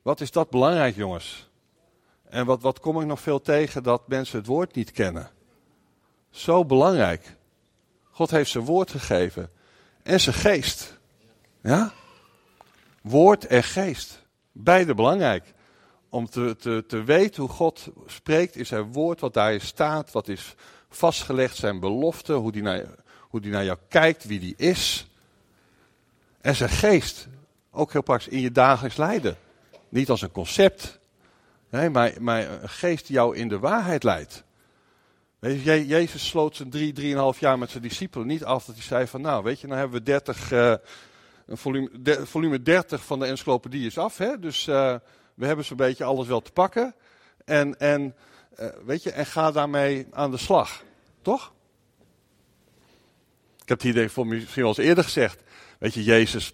Wat 0.01 0.21
is 0.21 0.31
dat 0.31 0.49
belangrijk, 0.49 0.95
jongens? 0.95 1.49
En 2.29 2.45
wat, 2.45 2.61
wat 2.61 2.79
kom 2.79 3.01
ik 3.01 3.07
nog 3.07 3.19
veel 3.19 3.41
tegen 3.41 3.83
dat 3.83 4.07
mensen 4.07 4.37
het 4.37 4.47
woord 4.47 4.75
niet 4.75 4.91
kennen? 4.91 5.31
Zo 6.29 6.65
belangrijk. 6.65 7.35
God 8.11 8.31
heeft 8.31 8.51
zijn 8.51 8.65
woord 8.65 8.91
gegeven. 8.91 9.49
En 10.03 10.19
zijn 10.19 10.35
geest. 10.35 10.99
Ja? 11.61 11.93
Woord 13.01 13.45
en 13.45 13.63
geest. 13.63 14.25
Beide 14.51 14.93
belangrijk. 14.93 15.53
Om 16.09 16.29
te, 16.29 16.55
te, 16.59 16.83
te 16.87 17.03
weten 17.03 17.41
hoe 17.41 17.51
God 17.51 17.89
spreekt 18.05 18.55
in 18.55 18.65
zijn 18.65 18.93
woord, 18.93 19.19
wat 19.19 19.33
daarin 19.33 19.61
staat, 19.61 20.11
wat 20.11 20.27
is 20.27 20.55
vastgelegd, 20.89 21.55
zijn 21.55 21.79
belofte, 21.79 22.33
hoe 22.33 22.51
die, 22.51 22.61
naar, 22.61 22.85
hoe 23.19 23.41
die 23.41 23.51
naar 23.51 23.63
jou 23.63 23.77
kijkt, 23.87 24.23
wie 24.23 24.39
die 24.39 24.53
is. 24.57 25.07
En 26.41 26.55
zijn 26.55 26.69
geest, 26.69 27.27
ook 27.71 27.91
heel 27.91 28.01
praktisch 28.03 28.33
in 28.33 28.39
je 28.39 28.51
dagelijks 28.51 28.97
lijden. 28.97 29.37
Niet 29.89 30.09
als 30.09 30.21
een 30.21 30.31
concept, 30.31 30.99
maar, 31.69 32.13
maar 32.19 32.49
een 32.49 32.69
geest 32.69 33.07
die 33.07 33.15
jou 33.15 33.35
in 33.35 33.47
de 33.47 33.59
waarheid 33.59 34.03
leidt. 34.03 34.43
Weet 35.39 35.63
je, 35.63 35.87
Jezus 35.87 36.27
sloot 36.27 36.55
zijn 36.55 36.69
drie, 36.69 36.93
drieënhalf 36.93 37.39
jaar 37.39 37.57
met 37.57 37.69
zijn 37.69 37.83
discipelen 37.83 38.27
niet 38.27 38.43
af 38.43 38.65
dat 38.65 38.75
hij 38.75 38.83
zei 38.83 39.07
van 39.07 39.21
nou 39.21 39.43
weet 39.43 39.59
je, 39.59 39.67
nou 39.67 39.79
hebben 39.79 39.97
we 39.97 40.05
30, 40.05 40.51
uh, 40.51 40.71
eh, 40.71 40.79
volume, 41.47 41.89
volume 42.23 42.61
30 42.61 43.05
van 43.05 43.19
de 43.19 43.25
encyclopedie 43.25 43.85
is 43.85 43.97
af. 43.97 44.17
Hè? 44.17 44.39
Dus 44.39 44.67
uh, 44.67 44.95
we 45.33 45.45
hebben 45.45 45.65
zo'n 45.65 45.77
beetje 45.77 46.03
alles 46.03 46.27
wel 46.27 46.41
te 46.41 46.51
pakken. 46.51 46.95
En, 47.45 47.79
en 47.79 48.15
uh, 48.59 48.67
weet 48.85 49.03
je, 49.03 49.11
en 49.11 49.25
ga 49.25 49.51
daarmee 49.51 50.07
aan 50.11 50.31
de 50.31 50.37
slag. 50.37 50.83
Toch? 51.21 51.53
Ik 53.61 53.69
heb 53.69 53.81
het 53.81 53.95
hier 53.95 54.09
voor 54.09 54.27
misschien 54.27 54.61
wel 54.61 54.71
eens 54.77 54.87
eerder 54.87 55.03
gezegd. 55.03 55.41
Weet 55.79 55.93
je, 55.93 56.03
Jezus, 56.03 56.53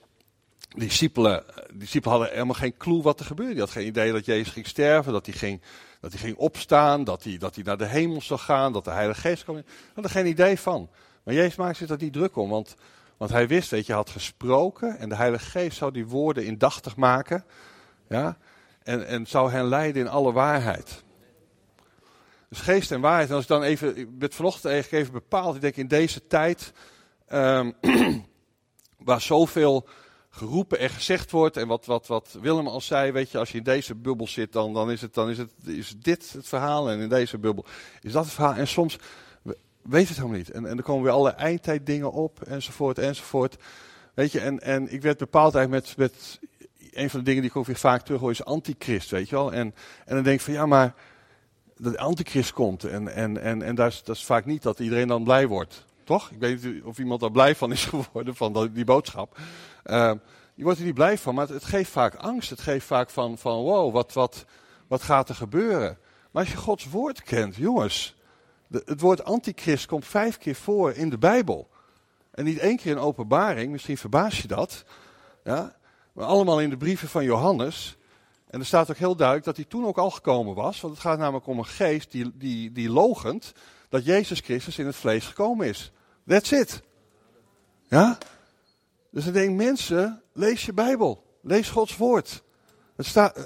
discipelen, 0.75 1.43
discipelen 1.74 2.17
hadden 2.17 2.33
helemaal 2.33 2.55
geen 2.55 2.77
clue 2.77 3.01
wat 3.01 3.19
er 3.19 3.25
gebeurde. 3.25 3.51
Die 3.51 3.62
had 3.62 3.71
geen 3.71 3.85
idee 3.85 4.12
dat 4.12 4.25
Jezus 4.25 4.53
ging 4.53 4.67
sterven, 4.67 5.13
dat 5.13 5.25
hij 5.25 5.35
ging, 5.35 5.62
dat 6.01 6.12
hij 6.12 6.19
ging 6.19 6.38
opstaan, 6.38 7.03
dat 7.03 7.24
hij, 7.24 7.38
dat 7.38 7.55
hij 7.55 7.63
naar 7.63 7.77
de 7.77 7.85
hemel 7.85 8.21
zou 8.21 8.39
gaan, 8.39 8.74
dat 8.74 8.85
de 8.85 8.91
Heilige 8.91 9.21
Geest 9.21 9.43
kwam. 9.43 9.55
Hij 9.55 9.65
had 9.93 10.03
er 10.03 10.09
geen 10.09 10.27
idee 10.27 10.59
van. 10.59 10.89
Maar 11.24 11.33
Jezus 11.33 11.55
maakte 11.55 11.77
zich 11.77 11.88
daar 11.88 11.97
niet 11.97 12.13
druk 12.13 12.35
om, 12.35 12.50
want, 12.50 12.75
want 13.17 13.31
hij 13.31 13.47
wist, 13.47 13.69
weet 13.69 13.85
je, 13.85 13.91
hij 13.91 14.01
had 14.01 14.09
gesproken 14.09 14.97
en 14.97 15.09
de 15.09 15.15
Heilige 15.15 15.50
Geest 15.50 15.77
zou 15.77 15.91
die 15.91 16.07
woorden 16.07 16.45
indachtig 16.45 16.95
maken. 16.95 17.45
Ja, 18.09 18.38
en, 18.83 19.07
en 19.07 19.27
zou 19.27 19.51
hen 19.51 19.65
leiden 19.65 20.01
in 20.01 20.07
alle 20.07 20.31
waarheid. 20.31 21.03
Dus 22.55 22.63
geest 22.63 22.91
en 22.91 23.01
waarheid. 23.01 23.29
En 23.29 23.35
als 23.35 23.43
ik 23.43 23.50
dan 23.50 23.63
even, 23.63 23.97
ik 23.97 24.33
vanochtend 24.33 24.74
eigenlijk 24.74 25.03
even 25.03 25.13
bepaald. 25.13 25.55
Ik 25.55 25.62
denk 25.62 25.75
in 25.75 25.88
deze 25.88 26.27
tijd, 26.27 26.74
um, 27.33 27.74
waar 29.07 29.21
zoveel 29.21 29.88
geroepen 30.29 30.79
en 30.79 30.89
gezegd 30.89 31.31
wordt. 31.31 31.57
En 31.57 31.67
wat, 31.67 31.85
wat, 31.85 32.07
wat 32.07 32.38
Willem 32.41 32.67
al 32.67 32.81
zei, 32.81 33.12
weet 33.12 33.31
je, 33.31 33.38
als 33.38 33.51
je 33.51 33.57
in 33.57 33.63
deze 33.63 33.95
bubbel 33.95 34.27
zit, 34.27 34.51
dan, 34.51 34.74
dan, 34.74 34.91
is, 34.91 35.01
het, 35.01 35.13
dan 35.13 35.29
is, 35.29 35.38
het, 35.38 35.51
is 35.65 35.95
dit 35.97 36.33
het 36.33 36.47
verhaal. 36.47 36.89
En 36.89 37.00
in 37.00 37.09
deze 37.09 37.38
bubbel 37.38 37.65
is 38.01 38.12
dat 38.12 38.24
het 38.24 38.33
verhaal. 38.33 38.53
En 38.53 38.67
soms 38.67 38.97
weet 39.81 40.07
het 40.07 40.17
helemaal 40.17 40.38
niet. 40.38 40.51
En, 40.51 40.65
en 40.65 40.77
er 40.77 40.83
komen 40.83 41.03
weer 41.03 41.13
alle 41.13 41.29
eindtijd 41.29 41.85
dingen 41.85 42.12
op, 42.12 42.41
enzovoort, 42.41 42.97
enzovoort. 42.97 43.55
Weet 44.13 44.31
je, 44.31 44.39
en, 44.39 44.59
en 44.59 44.93
ik 44.93 45.01
werd 45.01 45.17
bepaald 45.17 45.55
eigenlijk 45.55 45.85
met, 45.85 45.97
met 45.97 46.39
een 46.91 47.09
van 47.09 47.19
de 47.19 47.25
dingen 47.25 47.41
die 47.41 47.50
ik 47.50 47.57
ook 47.57 47.65
weer 47.65 47.75
vaak 47.75 48.01
terug 48.01 48.19
hoor, 48.19 48.31
is 48.31 48.45
antichrist, 48.45 49.09
weet 49.12 49.29
je 49.29 49.35
wel. 49.35 49.53
En, 49.53 49.75
en 50.05 50.15
dan 50.15 50.24
denk 50.24 50.39
ik 50.39 50.45
van, 50.45 50.53
ja, 50.53 50.65
maar 50.65 50.93
de 51.75 51.98
antichrist 51.98 52.53
komt. 52.53 52.84
En, 52.84 53.13
en, 53.15 53.41
en, 53.41 53.62
en 53.62 53.75
dat, 53.75 53.91
is, 53.91 54.03
dat 54.03 54.15
is 54.15 54.25
vaak 54.25 54.46
niet 54.46 54.63
dat 54.63 54.79
iedereen 54.79 55.08
dan 55.08 55.24
blij 55.24 55.48
wordt. 55.48 55.86
Toch? 56.03 56.32
Ik 56.32 56.39
weet 56.39 56.63
niet 56.63 56.84
of 56.84 56.98
iemand 56.98 57.20
daar 57.20 57.32
blij 57.32 57.55
van 57.55 57.72
is 57.72 57.86
geworden, 58.12 58.36
van 58.36 58.70
die 58.74 58.86
boodschap. 58.86 59.38
Uh, 59.86 60.12
je 60.55 60.63
wordt 60.63 60.79
er 60.79 60.86
niet 60.86 60.94
blij 60.94 61.17
van, 61.17 61.36
maar 61.36 61.46
het, 61.46 61.53
het, 61.53 61.63
geeft 61.63 61.91
vaak 61.91 62.15
angst. 62.15 62.50
Het 62.50 62.62
geeft 62.62 62.86
vaak 62.86 63.10
van, 63.10 63.38
van 63.38 63.62
wow, 63.62 63.94
wat, 63.94 64.13
wat, 64.13 64.46
wat 64.88 65.01
gaat 65.01 65.29
er 65.29 65.36
gebeuren? 65.36 65.98
Maar 66.32 66.44
als 66.44 66.51
je 66.51 66.58
Gods 66.58 66.89
woord 66.89 67.24
kent, 67.24 67.55
jongens. 67.55 68.15
De, 68.67 68.82
het 68.86 69.01
woord 69.01 69.24
antichrist 69.24 69.86
komt 69.86 70.05
vijf 70.05 70.38
keer 70.38 70.55
voor 70.55 70.91
in 70.94 71.10
de 71.10 71.17
Bijbel. 71.17 71.70
En 72.32 72.44
niet 72.44 72.58
één 72.58 72.77
keer 72.77 72.91
in 72.91 72.98
openbaring, 72.98 73.72
misschien 73.72 73.98
verbaas 73.98 74.41
je 74.41 74.48
dat. 74.48 74.84
Ja, 75.44 75.75
maar 76.13 76.25
allemaal 76.25 76.62
in 76.62 76.70
de 76.70 76.77
brieven 76.77 77.08
van 77.08 77.24
Johannes. 77.24 77.98
En 78.55 78.62
er 78.62 78.67
staat 78.67 78.89
ook 78.89 78.97
heel 78.97 79.15
duidelijk 79.15 79.45
dat 79.45 79.55
hij 79.55 79.65
toen 79.65 79.85
ook 79.85 79.97
al 79.97 80.09
gekomen 80.12 80.55
was. 80.55 80.81
Want 80.81 80.93
het 80.93 81.03
gaat 81.03 81.17
namelijk 81.17 81.47
om 81.47 81.57
een 81.57 81.65
geest 81.65 82.12
die, 82.12 82.31
die, 82.38 82.71
die 82.71 82.89
logent 82.89 83.51
dat 83.89 84.05
Jezus 84.05 84.39
Christus 84.39 84.77
in 84.77 84.85
het 84.85 84.95
vlees 84.95 85.25
gekomen 85.25 85.67
is. 85.67 85.91
That's 86.27 86.51
it. 86.51 86.81
Ja? 87.88 88.17
Dus 89.12 89.25
ik 89.25 89.33
denk, 89.33 89.55
mensen, 89.55 90.21
lees 90.33 90.65
je 90.65 90.74
Bijbel. 90.74 91.38
Lees 91.41 91.69
Gods 91.69 91.97
woord. 91.97 92.43
Het 92.95 93.05
staat, 93.05 93.38
eh, 93.38 93.43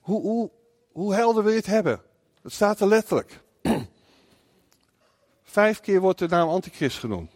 hoe, 0.00 0.20
hoe, 0.20 0.50
hoe 0.92 1.14
helder 1.14 1.42
wil 1.42 1.52
je 1.52 1.58
het 1.58 1.66
hebben? 1.66 2.00
Het 2.42 2.52
staat 2.52 2.80
er 2.80 2.88
letterlijk. 2.88 3.42
Vijf 5.42 5.80
keer 5.80 6.00
wordt 6.00 6.18
de 6.18 6.28
naam 6.28 6.48
antichrist 6.48 6.98
genoemd. 6.98 7.32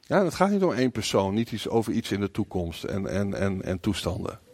Ja, 0.00 0.24
het 0.24 0.34
gaat 0.34 0.50
niet 0.50 0.62
om 0.62 0.72
één 0.72 0.92
persoon, 0.92 1.34
niet 1.34 1.52
iets 1.52 1.68
over 1.68 1.92
iets 1.92 2.10
in 2.10 2.20
de 2.20 2.30
toekomst 2.30 2.84
en, 2.84 3.06
en, 3.06 3.34
en, 3.34 3.62
en 3.62 3.80
toestanden. 3.80 4.50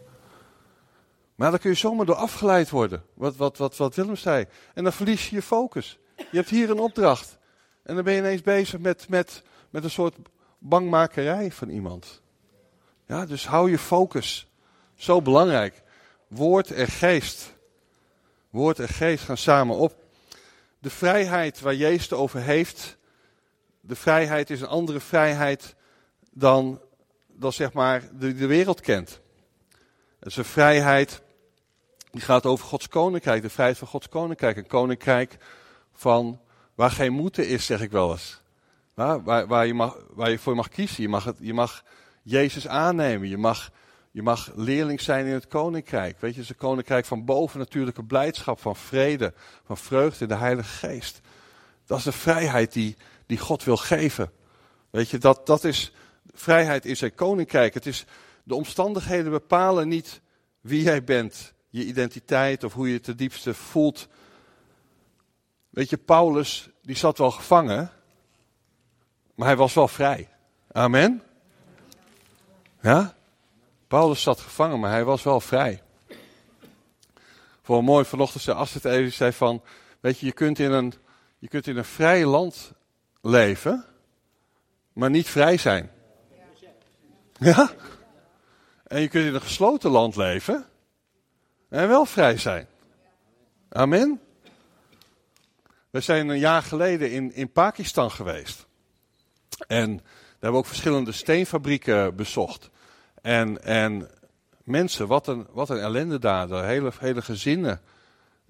Maar 1.38 1.50
dan 1.50 1.58
kun 1.58 1.70
je 1.70 1.76
zomaar 1.76 2.06
door 2.06 2.14
afgeleid 2.14 2.70
worden. 2.70 3.04
Wat, 3.14 3.36
wat, 3.36 3.56
wat, 3.56 3.76
wat 3.76 3.94
Willem 3.94 4.16
zei. 4.16 4.46
En 4.74 4.82
dan 4.82 4.92
verlies 4.92 5.28
je 5.28 5.36
je 5.36 5.42
focus. 5.42 5.98
Je 6.16 6.36
hebt 6.36 6.48
hier 6.48 6.70
een 6.70 6.78
opdracht. 6.78 7.38
En 7.82 7.94
dan 7.94 8.04
ben 8.04 8.12
je 8.12 8.18
ineens 8.18 8.42
bezig 8.42 8.80
met, 8.80 9.08
met, 9.08 9.42
met 9.70 9.84
een 9.84 9.90
soort 9.90 10.16
bangmakerij 10.58 11.50
van 11.50 11.68
iemand. 11.68 12.22
Ja, 13.06 13.26
dus 13.26 13.46
hou 13.46 13.70
je 13.70 13.78
focus. 13.78 14.48
Zo 14.94 15.22
belangrijk. 15.22 15.82
Woord 16.28 16.70
en 16.70 16.86
geest. 16.86 17.54
Woord 18.50 18.78
en 18.78 18.88
geest 18.88 19.24
gaan 19.24 19.36
samen 19.36 19.76
op. 19.76 19.94
De 20.78 20.90
vrijheid 20.90 21.60
waar 21.60 21.74
Jezus 21.74 22.12
over 22.12 22.40
heeft. 22.40 22.96
De 23.80 23.96
vrijheid 23.96 24.50
is 24.50 24.60
een 24.60 24.66
andere 24.66 25.00
vrijheid 25.00 25.74
dan, 26.32 26.80
dan 27.26 27.52
zeg 27.52 27.72
maar 27.72 28.08
de, 28.18 28.34
de 28.34 28.46
wereld 28.46 28.80
kent. 28.80 29.20
Het 30.18 30.28
is 30.28 30.36
een 30.36 30.44
vrijheid 30.44 31.26
die 32.10 32.20
gaat 32.20 32.46
over 32.46 32.66
Gods 32.66 32.88
koninkrijk, 32.88 33.42
de 33.42 33.50
vrijheid 33.50 33.78
van 33.78 33.88
Gods 33.88 34.08
koninkrijk. 34.08 34.56
Een 34.56 34.66
koninkrijk 34.66 35.36
van 35.92 36.40
waar 36.74 36.90
geen 36.90 37.12
moeten 37.12 37.48
is, 37.48 37.66
zeg 37.66 37.80
ik 37.80 37.90
wel 37.90 38.10
eens. 38.10 38.40
Waar, 38.94 39.22
waar, 39.22 39.46
waar, 39.46 39.66
je, 39.66 39.74
mag, 39.74 39.96
waar 40.10 40.30
je 40.30 40.38
voor 40.38 40.54
mag 40.54 40.68
kiezen. 40.68 41.02
Je 41.02 41.08
mag, 41.08 41.24
het, 41.24 41.36
je 41.40 41.54
mag 41.54 41.84
Jezus 42.22 42.68
aannemen. 42.68 43.28
Je 43.28 43.38
mag, 43.38 43.70
je 44.10 44.22
mag 44.22 44.50
leerling 44.54 45.00
zijn 45.00 45.26
in 45.26 45.32
het 45.32 45.46
koninkrijk. 45.46 46.20
Weet 46.20 46.34
je, 46.34 46.40
het 46.40 46.44
is 46.44 46.48
een 46.48 46.68
koninkrijk 46.68 47.04
van 47.04 47.24
bovennatuurlijke 47.24 48.04
blijdschap, 48.04 48.60
van 48.60 48.76
vrede, 48.76 49.32
van 49.64 49.76
vreugde 49.76 50.22
in 50.22 50.28
de 50.28 50.36
Heilige 50.36 50.86
Geest. 50.86 51.20
Dat 51.86 51.98
is 51.98 52.04
de 52.04 52.12
vrijheid 52.12 52.72
die, 52.72 52.96
die 53.26 53.38
God 53.38 53.64
wil 53.64 53.76
geven. 53.76 54.32
Weet 54.90 55.10
je, 55.10 55.18
dat, 55.18 55.46
dat 55.46 55.64
is 55.64 55.92
vrijheid 56.34 56.84
in 56.84 56.96
zijn 56.96 57.14
koninkrijk. 57.14 57.74
Het 57.74 57.86
is, 57.86 58.04
de 58.44 58.54
omstandigheden 58.54 59.30
bepalen 59.30 59.88
niet 59.88 60.20
wie 60.60 60.82
jij 60.82 61.04
bent 61.04 61.54
je 61.68 61.84
identiteit 61.84 62.64
of 62.64 62.72
hoe 62.72 62.88
je 62.88 62.94
het 62.94 63.04
ten 63.04 63.16
diepste 63.16 63.54
voelt. 63.54 64.08
Weet 65.70 65.90
je, 65.90 65.96
Paulus, 65.96 66.68
die 66.82 66.96
zat 66.96 67.18
wel 67.18 67.30
gevangen, 67.30 67.90
maar 69.34 69.46
hij 69.46 69.56
was 69.56 69.74
wel 69.74 69.88
vrij. 69.88 70.28
Amen? 70.72 71.22
Ja? 72.80 73.16
Paulus 73.88 74.22
zat 74.22 74.40
gevangen, 74.40 74.80
maar 74.80 74.90
hij 74.90 75.04
was 75.04 75.22
wel 75.22 75.40
vrij. 75.40 75.82
Voor 77.62 77.78
een 77.78 77.84
mooi 77.84 78.04
vanochtend 78.04 78.42
zei 78.42 78.58
het 78.58 78.84
even, 78.84 79.12
zei 79.12 79.32
van, 79.32 79.62
weet 80.00 80.18
je, 80.18 80.26
je 80.26 80.32
kunt 80.32 80.58
in 80.58 80.70
een, 80.70 80.94
je 81.38 81.48
kunt 81.48 81.66
in 81.66 81.76
een 81.76 81.84
vrij 81.84 82.24
land 82.24 82.72
leven, 83.22 83.84
maar 84.92 85.10
niet 85.10 85.28
vrij 85.28 85.56
zijn. 85.56 85.90
Ja? 87.38 87.70
En 88.86 89.00
je 89.00 89.08
kunt 89.08 89.26
in 89.26 89.34
een 89.34 89.40
gesloten 89.40 89.90
land 89.90 90.16
leven, 90.16 90.66
en 91.68 91.88
wel 91.88 92.04
vrij 92.04 92.38
zijn. 92.38 92.66
Amen. 93.68 94.20
We 95.90 96.00
zijn 96.00 96.28
een 96.28 96.38
jaar 96.38 96.62
geleden 96.62 97.10
in, 97.10 97.34
in 97.34 97.52
Pakistan 97.52 98.10
geweest. 98.10 98.66
En 99.66 99.96
daar 99.96 100.04
hebben 100.30 100.50
we 100.50 100.56
ook 100.56 100.66
verschillende 100.66 101.12
steenfabrieken 101.12 102.16
bezocht. 102.16 102.70
En, 103.22 103.62
en 103.62 104.08
mensen, 104.64 105.06
wat 105.06 105.26
een, 105.26 105.46
wat 105.50 105.70
een 105.70 105.80
ellende 105.80 106.18
daar. 106.18 106.64
Hele, 106.64 106.92
hele 106.98 107.22
gezinnen 107.22 107.80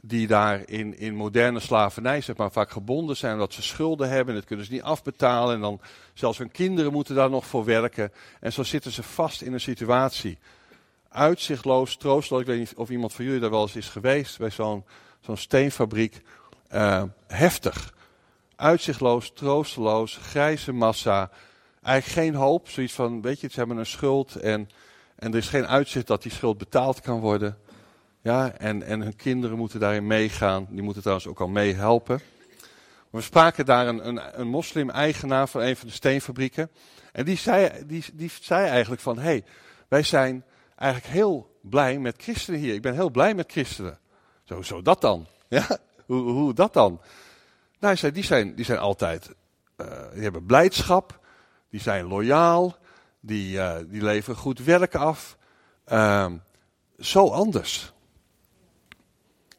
die 0.01 0.27
daar 0.27 0.69
in, 0.69 0.99
in 0.99 1.15
moderne 1.15 1.61
slavernij 1.61 2.21
zeg 2.21 2.37
maar, 2.37 2.53
vaak 2.53 2.71
gebonden 2.71 3.17
zijn 3.17 3.33
omdat 3.33 3.53
ze 3.53 3.63
schulden 3.63 4.09
hebben 4.09 4.29
en 4.29 4.41
dat 4.41 4.49
kunnen 4.49 4.67
ze 4.67 4.73
niet 4.73 4.83
afbetalen. 4.83 5.55
En 5.55 5.61
dan 5.61 5.81
zelfs 6.15 6.39
hun 6.39 6.51
kinderen 6.51 6.93
moeten 6.93 7.15
daar 7.15 7.31
nog 7.31 7.47
voor 7.47 7.65
werken. 7.65 8.13
En 8.41 8.53
zo 8.53 8.63
zitten 8.63 8.93
ze 8.93 9.03
vast 9.03 9.43
in 9.43 9.53
een 9.53 9.61
situatie. 9.61 10.39
Uitzichtloos, 11.09 11.97
troosteloos. 11.97 12.41
Ik 12.41 12.47
weet 12.47 12.59
niet 12.59 12.75
of 12.77 12.91
iemand 12.91 13.13
van 13.13 13.25
jullie 13.25 13.41
daar 13.41 13.51
wel 13.51 13.63
eens 13.63 13.77
is 13.77 13.89
geweest 13.89 14.39
bij 14.39 14.51
zo'n 14.51 14.85
steenfabriek. 15.35 16.23
Uh, 16.75 17.03
heftig. 17.27 17.95
Uitzichtloos, 18.57 19.33
troosteloos, 19.35 20.17
grijze 20.23 20.73
massa. 20.73 21.31
Eigenlijk 21.83 22.27
geen 22.27 22.35
hoop. 22.35 22.69
Zoiets 22.69 22.93
van, 22.93 23.23
weet 23.23 23.41
je, 23.41 23.49
ze 23.49 23.59
hebben 23.59 23.77
een 23.77 23.87
schuld 23.87 24.37
en, 24.37 24.69
en 25.17 25.33
er 25.33 25.39
is 25.39 25.49
geen 25.49 25.67
uitzicht 25.67 26.07
dat 26.07 26.23
die 26.23 26.33
schuld 26.33 26.59
betaald 26.59 27.01
kan 27.01 27.21
worden. 27.21 27.59
Ja, 28.23 28.53
en, 28.53 28.83
en 28.83 29.01
hun 29.01 29.17
kinderen 29.17 29.57
moeten 29.57 29.81
daarin 29.81 30.07
meegaan. 30.07 30.67
Die 30.71 30.83
moeten 30.83 31.03
trouwens 31.03 31.29
ook 31.29 31.41
al 31.41 31.49
meehelpen. 31.49 32.21
We 33.11 33.21
spraken 33.21 33.67
daar 33.67 33.87
een, 33.87 34.09
een, 34.09 34.41
een 34.41 34.49
moslim-eigenaar 34.49 35.49
van 35.49 35.61
een 35.61 35.77
van 35.77 35.89
de 35.89 35.95
steenfabrieken. 35.95 36.71
En 37.13 37.25
die 37.25 37.37
zei, 37.37 37.71
die, 37.87 38.05
die 38.13 38.31
zei 38.41 38.69
eigenlijk 38.69 39.03
van, 39.03 39.17
hé, 39.17 39.23
hey, 39.23 39.45
wij 39.89 40.03
zijn 40.03 40.45
eigenlijk 40.79 41.13
heel 41.13 41.59
blij 41.61 41.99
met 41.99 42.23
christenen 42.23 42.61
hier. 42.61 42.75
Ik 42.75 42.83
ben 42.83 42.95
heel 42.95 43.11
blij 43.11 43.35
met 43.35 43.53
christenen. 43.53 43.99
Zo, 44.45 44.63
zo 44.63 44.83
dat 44.83 45.01
dan? 45.01 45.27
Ja, 45.51 45.79
hoe, 46.07 46.31
hoe 46.31 46.55
dat 46.55 46.73
dan? 46.73 47.01
Nou, 47.79 47.97
zei, 47.97 48.13
die 48.13 48.25
zijn, 48.25 48.55
die 48.55 48.65
zijn 48.65 48.79
altijd, 48.79 49.35
uh, 49.77 49.87
die 50.13 50.23
hebben 50.23 50.47
blijdschap, 50.47 51.21
die 51.71 51.81
zijn 51.81 52.05
loyaal, 52.05 52.77
die, 53.21 53.57
uh, 53.57 53.77
die 53.87 54.03
leveren 54.03 54.39
goed 54.39 54.59
werk 54.59 54.95
af. 54.95 55.37
Uh, 55.93 56.33
zo 56.99 57.29
anders. 57.29 57.93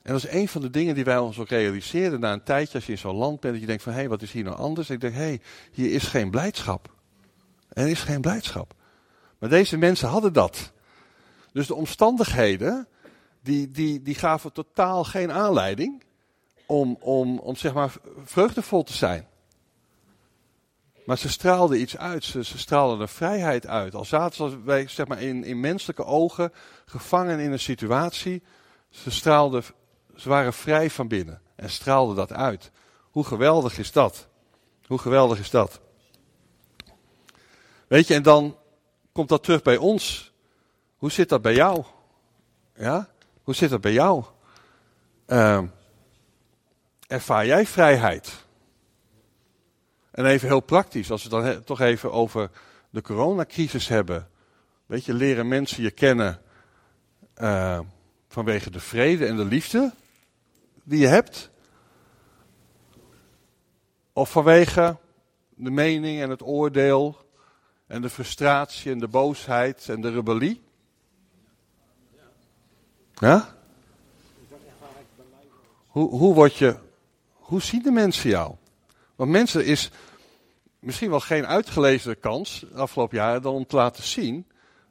En 0.02 0.14
dat 0.14 0.24
is 0.24 0.32
een 0.32 0.48
van 0.48 0.62
de 0.62 0.70
dingen 0.70 0.96
die 0.96 1.04
wij 1.04 1.18
ons 1.18 1.40
ook 1.40 1.50
realiseerden 1.50 2.20
na 2.20 2.34
een 2.34 2.44
tijdje 2.44 2.74
als 2.74 2.86
je 2.86 2.92
in 2.92 2.98
zo'n 2.98 3.16
land 3.16 3.40
bent. 3.40 3.54
Dat 3.54 3.62
je 3.62 3.68
denkt 3.68 3.84
van, 3.84 3.92
hé, 3.92 4.00
hey, 4.00 4.10
wat 4.10 4.22
is 4.22 4.32
hier 4.32 4.44
nou 4.44 4.58
anders? 4.58 4.90
ik 4.90 5.02
denk, 5.02 5.14
hé, 5.14 5.20
hey, 5.20 5.42
hier 5.72 5.92
is 5.92 6.04
geen 6.04 6.32
blijdschap. 6.32 6.94
Er 7.70 7.88
is 7.88 8.02
geen 8.02 8.22
blijdschap. 8.22 8.74
Maar 9.40 9.50
deze 9.50 9.78
mensen 9.78 10.10
hadden 10.10 10.34
dat. 10.34 10.72
Dus 11.54 11.68
de 11.68 11.76
omstandigheden, 11.76 12.88
die, 13.42 13.72
die, 13.72 14.02
die 14.02 14.16
gaven 14.16 14.54
totaal 14.54 15.04
geen 15.04 15.32
aanleiding 15.32 16.04
om, 16.66 16.98
om, 17.00 17.40
om 17.40 17.56
zeg 17.56 17.74
maar 17.74 17.94
vreugdevol 18.24 18.84
te 18.84 18.94
zijn. 18.94 19.28
Maar 21.06 21.18
ze 21.18 21.30
straalden 21.30 21.82
iets 21.82 21.98
uit, 21.98 22.24
ze, 22.24 22.44
ze 22.44 22.58
straalden 22.58 23.02
een 23.02 23.08
vrijheid 23.08 23.68
uit. 23.68 23.96
Al 23.96 24.06
zaten 24.06 24.66
wij, 24.66 24.88
zeg 24.88 25.08
maar, 25.08 25.22
in, 25.22 25.44
in 25.44 25.60
menselijke 25.60 26.06
ogen 26.06 26.54
gevangen 26.86 27.40
in 27.40 27.52
een 27.52 27.60
situatie, 27.60 28.42
ze 28.90 29.12
straalden 29.12 29.64
ze 30.20 30.30
waren 30.30 30.54
vrij 30.54 30.90
van 30.90 31.08
binnen 31.08 31.42
en 31.56 31.70
straalden 31.70 32.16
dat 32.16 32.34
uit. 32.34 32.72
Hoe 33.12 33.24
geweldig 33.24 33.78
is 33.78 33.92
dat? 33.92 34.28
Hoe 34.88 34.98
geweldig 34.98 35.40
is 35.40 35.50
dat? 35.50 35.80
Weet 37.88 38.08
je, 38.08 38.14
en 38.14 38.24
dan 38.24 38.58
komt 39.12 39.30
dat 39.30 39.44
terug 39.44 39.62
bij 39.62 39.78
ons. 39.78 40.32
Hoe 41.00 41.12
zit 41.12 41.30
dat 41.30 41.42
bij 41.42 41.54
jou? 41.54 41.84
Ja? 42.76 43.10
Hoe 43.44 43.56
zit 43.56 43.70
dat 43.70 43.82
bij 43.82 43.94
jou? 43.94 44.24
Uh, 45.28 45.64
ervaar 47.08 47.46
jij 47.46 47.66
vrijheid? 47.66 48.46
En 50.12 50.26
even 50.26 50.48
heel 50.48 50.60
praktisch, 50.60 51.12
als 51.12 51.24
we 51.24 51.30
dan 51.30 51.64
toch 51.64 51.80
even 51.80 52.12
over 52.12 52.52
de 52.90 53.02
coronacrisis 53.02 53.88
hebben. 53.88 54.30
Weet 54.86 55.06
je, 55.06 55.14
leren 55.14 55.48
mensen 55.48 55.84
je 55.84 55.92
kennen 55.92 56.42
uh, 57.38 57.80
vanwege 58.28 58.70
de 58.70 58.80
vrede 58.80 59.26
en 59.26 59.36
de 59.36 59.46
liefde 59.46 59.94
die 60.84 61.00
je 61.00 61.08
hebt? 61.08 61.50
Of 64.14 64.32
vanwege 64.32 64.98
de 65.50 65.72
mening 65.72 66.22
en 66.22 66.30
het 66.30 66.42
oordeel 66.42 67.18
en 67.88 68.02
de 68.02 68.10
frustratie 68.10 68.92
en 68.92 69.00
de 69.00 69.08
boosheid 69.08 69.90
en 69.90 70.02
de 70.02 70.12
rebellie? 70.12 70.68
Ja? 73.20 73.56
Hoe, 75.88 76.10
hoe 76.10 76.34
word 76.34 76.56
je, 76.56 76.76
hoe 77.34 77.62
zien 77.62 77.84
de 77.84 77.92
mensen 77.92 78.30
jou? 78.30 78.56
Want 79.16 79.32
mensen 79.32 79.66
is 79.66 79.92
misschien 80.80 81.10
wel 81.10 81.20
geen 81.20 81.46
uitgelezen 81.46 82.20
kans 82.20 82.66
afgelopen 82.74 83.18
jaren 83.18 83.42
dan 83.42 83.54
om 83.54 83.66
te 83.66 83.76
laten 83.76 84.04
zien 84.04 84.48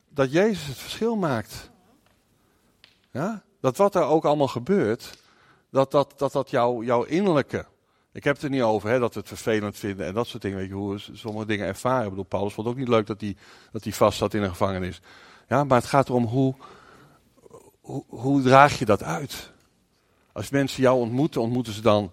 dat 0.08 0.32
Jezus 0.32 0.66
het 0.66 0.76
verschil 0.76 1.16
maakt. 1.16 1.70
Ja? 3.10 3.42
Dat 3.60 3.76
wat 3.76 3.94
er 3.94 4.02
ook 4.02 4.24
allemaal 4.24 4.48
gebeurt, 4.48 5.18
dat 5.70 5.90
dat, 5.90 6.14
dat, 6.16 6.32
dat 6.32 6.50
jouw, 6.50 6.82
jouw 6.82 7.02
innerlijke. 7.02 7.66
Ik 8.12 8.24
heb 8.24 8.34
het 8.34 8.44
er 8.44 8.50
niet 8.50 8.62
over 8.62 8.90
hè, 8.90 8.98
dat 8.98 9.14
we 9.14 9.20
het 9.20 9.28
vervelend 9.28 9.76
vinden 9.76 10.06
en 10.06 10.14
dat 10.14 10.26
soort 10.26 10.42
dingen. 10.42 10.58
Weet 10.58 10.68
je, 10.68 10.74
hoe 10.74 10.94
we 10.94 11.02
sommige 11.12 11.46
dingen 11.46 11.66
ervaren. 11.66 12.04
Ik 12.04 12.08
bedoel, 12.08 12.24
Paulus 12.24 12.52
vond 12.52 12.66
ook 12.66 12.76
niet 12.76 12.88
leuk 12.88 13.06
dat 13.06 13.20
hij, 13.20 13.36
dat 13.72 13.84
hij 13.84 13.92
vast 13.92 14.18
zat 14.18 14.34
in 14.34 14.42
een 14.42 14.48
gevangenis. 14.48 15.00
Ja, 15.48 15.64
maar 15.64 15.78
het 15.78 15.88
gaat 15.88 16.08
erom 16.08 16.24
hoe, 16.24 16.54
hoe, 18.09 18.42
draag 18.42 18.79
je 18.79 18.85
dat 18.85 19.03
uit? 19.03 19.51
Als 20.33 20.51
mensen 20.51 20.83
jou 20.83 21.01
ontmoeten, 21.01 21.40
ontmoeten 21.40 21.72
ze 21.72 21.81
dan 21.81 22.12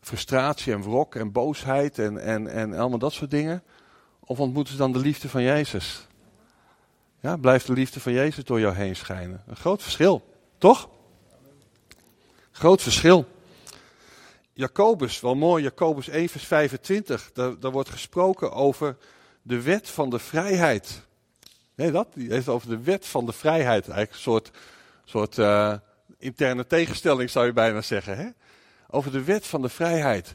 frustratie 0.00 0.72
en 0.72 0.82
wrok 0.82 1.14
en 1.14 1.32
boosheid 1.32 1.98
en, 1.98 2.18
en, 2.18 2.48
en 2.48 2.74
allemaal 2.74 2.98
dat 2.98 3.12
soort 3.12 3.30
dingen? 3.30 3.62
Of 4.20 4.40
ontmoeten 4.40 4.72
ze 4.72 4.78
dan 4.78 4.92
de 4.92 4.98
liefde 4.98 5.28
van 5.28 5.42
Jezus? 5.42 6.06
Ja, 7.20 7.36
blijft 7.36 7.66
de 7.66 7.72
liefde 7.72 8.00
van 8.00 8.12
Jezus 8.12 8.44
door 8.44 8.60
jou 8.60 8.74
heen 8.74 8.96
schijnen? 8.96 9.42
Een 9.46 9.56
groot 9.56 9.82
verschil, 9.82 10.22
toch? 10.58 10.88
Groot 12.50 12.82
verschil. 12.82 13.26
Jacobus, 14.52 15.20
wel 15.20 15.34
mooi, 15.34 15.62
Jacobus 15.62 16.08
1 16.08 16.28
vers 16.28 16.44
25, 16.44 17.30
daar, 17.32 17.58
daar 17.60 17.70
wordt 17.70 17.90
gesproken 17.90 18.52
over 18.52 18.96
de 19.42 19.62
wet 19.62 19.88
van 19.88 20.10
de 20.10 20.18
vrijheid. 20.18 21.02
Nee, 21.74 21.90
dat? 21.90 22.08
Die 22.14 22.30
heeft 22.30 22.48
over 22.48 22.68
de 22.68 22.80
wet 22.80 23.06
van 23.06 23.26
de 23.26 23.32
vrijheid. 23.32 23.88
Eigenlijk 23.88 24.12
een 24.12 24.18
soort, 24.18 24.50
soort 25.04 25.38
uh, 25.38 25.74
interne 26.18 26.66
tegenstelling 26.66 27.30
zou 27.30 27.46
je 27.46 27.52
bijna 27.52 27.80
zeggen. 27.80 28.16
Hè? 28.16 28.28
Over 28.90 29.12
de 29.12 29.24
wet 29.24 29.46
van 29.46 29.62
de 29.62 29.68
vrijheid. 29.68 30.34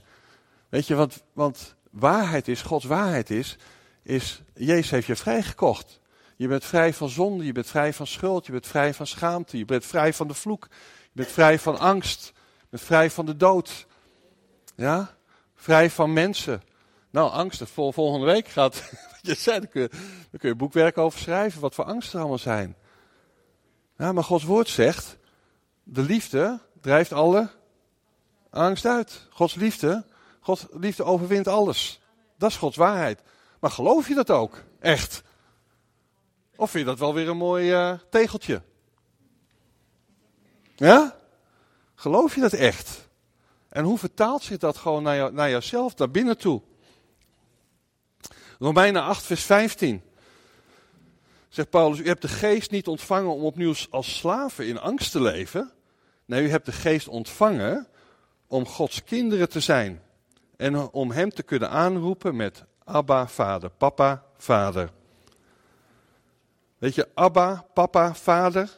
Weet 0.70 0.88
je, 0.88 0.96
want, 0.96 1.24
want 1.34 1.76
waarheid 1.92 2.48
is, 2.48 2.62
Gods 2.62 2.86
waarheid 2.86 3.30
is, 3.30 3.58
is, 4.04 4.42
Jezus 4.54 4.90
heeft 4.90 5.08
je 5.08 5.16
vrijgekocht. 5.16 6.00
Je 6.36 6.48
bent 6.48 6.66
vrij 6.66 6.94
van 6.94 7.10
zonde, 7.10 7.46
je 7.46 7.52
bent 7.52 7.68
vrij 7.68 7.94
van 7.94 8.08
schuld, 8.08 8.46
je 8.46 8.52
bent 8.52 8.68
vrij 8.68 8.94
van 8.94 9.08
schaamte, 9.08 9.58
je 9.58 9.66
bent 9.66 9.86
vrij 9.86 10.14
van 10.14 10.28
de 10.28 10.34
vloek, 10.34 10.68
je 11.04 11.10
bent 11.14 11.32
vrij 11.32 11.60
van 11.60 11.80
angst. 11.80 12.32
Je 12.70 12.78
bent 12.78 12.84
vrij 12.84 13.12
van 13.12 13.26
de 13.26 13.36
dood. 13.36 13.88
Ja? 14.76 15.16
Vrij 15.56 15.90
van 15.90 16.14
mensen. 16.14 16.62
Nou, 17.10 17.32
angsten. 17.32 17.68
Vol, 17.68 17.92
volgende 17.92 18.26
week 18.26 18.48
gaat. 18.48 18.92
je 19.22 19.34
zei, 19.34 19.60
daar 19.60 19.70
kun 19.70 19.82
je, 20.32 20.48
je 20.48 20.56
boekwerk 20.56 20.98
over 20.98 21.20
schrijven. 21.20 21.62
Wat 21.62 21.76
voor 21.76 21.86
angsten 21.86 22.14
er 22.14 22.20
allemaal 22.20 22.38
zijn. 22.38 22.76
Maar 24.00 24.24
Gods 24.24 24.44
woord 24.44 24.70
zegt. 24.70 25.18
De 25.84 26.02
liefde 26.02 26.60
drijft 26.82 27.14
alle 27.14 27.50
angst 28.50 28.86
uit. 28.86 29.28
Gods 29.30 29.56
liefde. 29.56 30.06
Gods 30.40 30.66
liefde 30.72 31.04
overwint 31.04 31.48
alles. 31.48 32.02
Dat 32.38 32.50
is 32.50 32.58
Gods 32.58 32.78
waarheid. 32.78 33.22
Maar 33.60 33.72
geloof 33.72 34.08
je 34.08 34.16
dat 34.16 34.30
ook? 34.30 34.64
Echt? 34.80 35.24
Of 36.56 36.72
vind 36.72 36.84
je 36.84 36.90
dat 36.90 37.00
wel 37.00 37.14
weer 37.14 37.30
een 37.30 37.38
mooi 37.38 37.72
uh, 37.74 37.94
tegeltje? 38.10 38.62
Ja? 40.76 41.16
Geloof 41.96 42.36
je 42.36 42.42
dat 42.42 42.54
echt? 42.54 43.08
En 43.70 43.84
hoe 43.84 43.98
vertaalt 43.98 44.44
zich 44.44 44.58
dat 44.58 44.78
gewoon 44.78 45.04
naar, 45.04 45.16
jou, 45.16 45.34
naar 45.34 45.50
jouzelf, 45.50 45.98
naar 45.98 46.12
binnen 46.12 46.38
toe? 46.38 46.62
Romeinen 48.60 49.02
8, 49.02 49.24
vers 49.24 49.44
15. 49.44 50.02
Zegt 51.50 51.70
Paulus, 51.70 52.00
u 52.00 52.08
hebt 52.08 52.22
de 52.22 52.28
geest 52.28 52.72
niet 52.72 52.88
ontvangen 52.88 53.34
om 53.34 53.44
opnieuw 53.44 53.74
als 53.90 54.18
slaven 54.18 54.68
in 54.68 54.80
angst 54.80 55.12
te 55.12 55.22
leven. 55.22 55.72
Nee, 56.26 56.44
u 56.44 56.50
hebt 56.50 56.66
de 56.66 56.72
geest 56.72 57.08
ontvangen 57.08 57.88
om 58.48 58.66
Gods 58.66 59.04
kinderen 59.04 59.50
te 59.50 59.60
zijn. 59.60 60.02
En 60.58 60.76
om 60.92 61.12
hem 61.12 61.30
te 61.30 61.44
kunnen 61.44 61.70
aanroepen 61.70 62.36
met 62.36 62.64
Abba, 62.84 63.28
vader, 63.28 63.70
papa, 63.70 64.24
vader. 64.38 64.90
Weet 66.78 66.96
je, 66.96 67.08
Abba, 67.14 67.66
papa, 67.74 68.16
vader, 68.16 68.78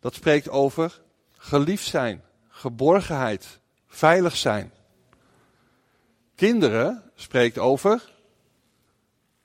dat 0.00 0.14
spreekt 0.14 0.48
over 0.48 1.00
geliefd 1.36 1.86
zijn, 1.86 2.22
geborgenheid, 2.48 3.60
veilig 3.86 4.36
zijn. 4.36 4.72
Kinderen 6.34 7.02
spreekt 7.14 7.58
over 7.58 8.12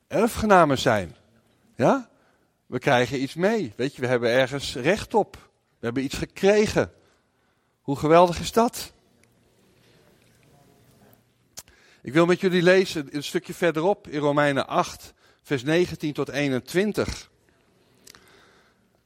erfgenamen 0.07 0.77
zijn. 0.77 1.15
Ja? 1.75 2.09
We 2.67 2.79
krijgen 2.79 3.21
iets 3.21 3.35
mee. 3.35 3.73
Weet 3.75 3.95
je, 3.95 4.01
we 4.01 4.07
hebben 4.07 4.29
ergens 4.29 4.75
recht 4.75 5.13
op. 5.13 5.35
We 5.79 5.85
hebben 5.85 6.03
iets 6.03 6.17
gekregen. 6.17 6.91
Hoe 7.81 7.95
geweldig 7.95 8.39
is 8.39 8.51
dat? 8.51 8.93
Ik 12.01 12.13
wil 12.13 12.25
met 12.25 12.39
jullie 12.39 12.61
lezen 12.61 13.15
een 13.15 13.23
stukje 13.23 13.53
verderop 13.53 14.07
in 14.07 14.19
Romeinen 14.19 14.67
8, 14.67 15.13
vers 15.41 15.63
19 15.63 16.13
tot 16.13 16.29
21. 16.29 17.29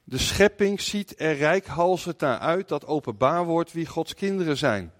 De 0.04 0.18
schepping 0.18 0.82
ziet 0.82 1.20
er 1.20 1.36
rijkhalsend 1.36 2.20
naar 2.20 2.40
uit 2.40 2.68
dat 2.68 2.86
openbaar 2.86 3.46
wordt 3.46 3.72
wie 3.72 3.86
Gods 3.86 4.14
kinderen 4.14 4.58
zijn. 4.58 4.92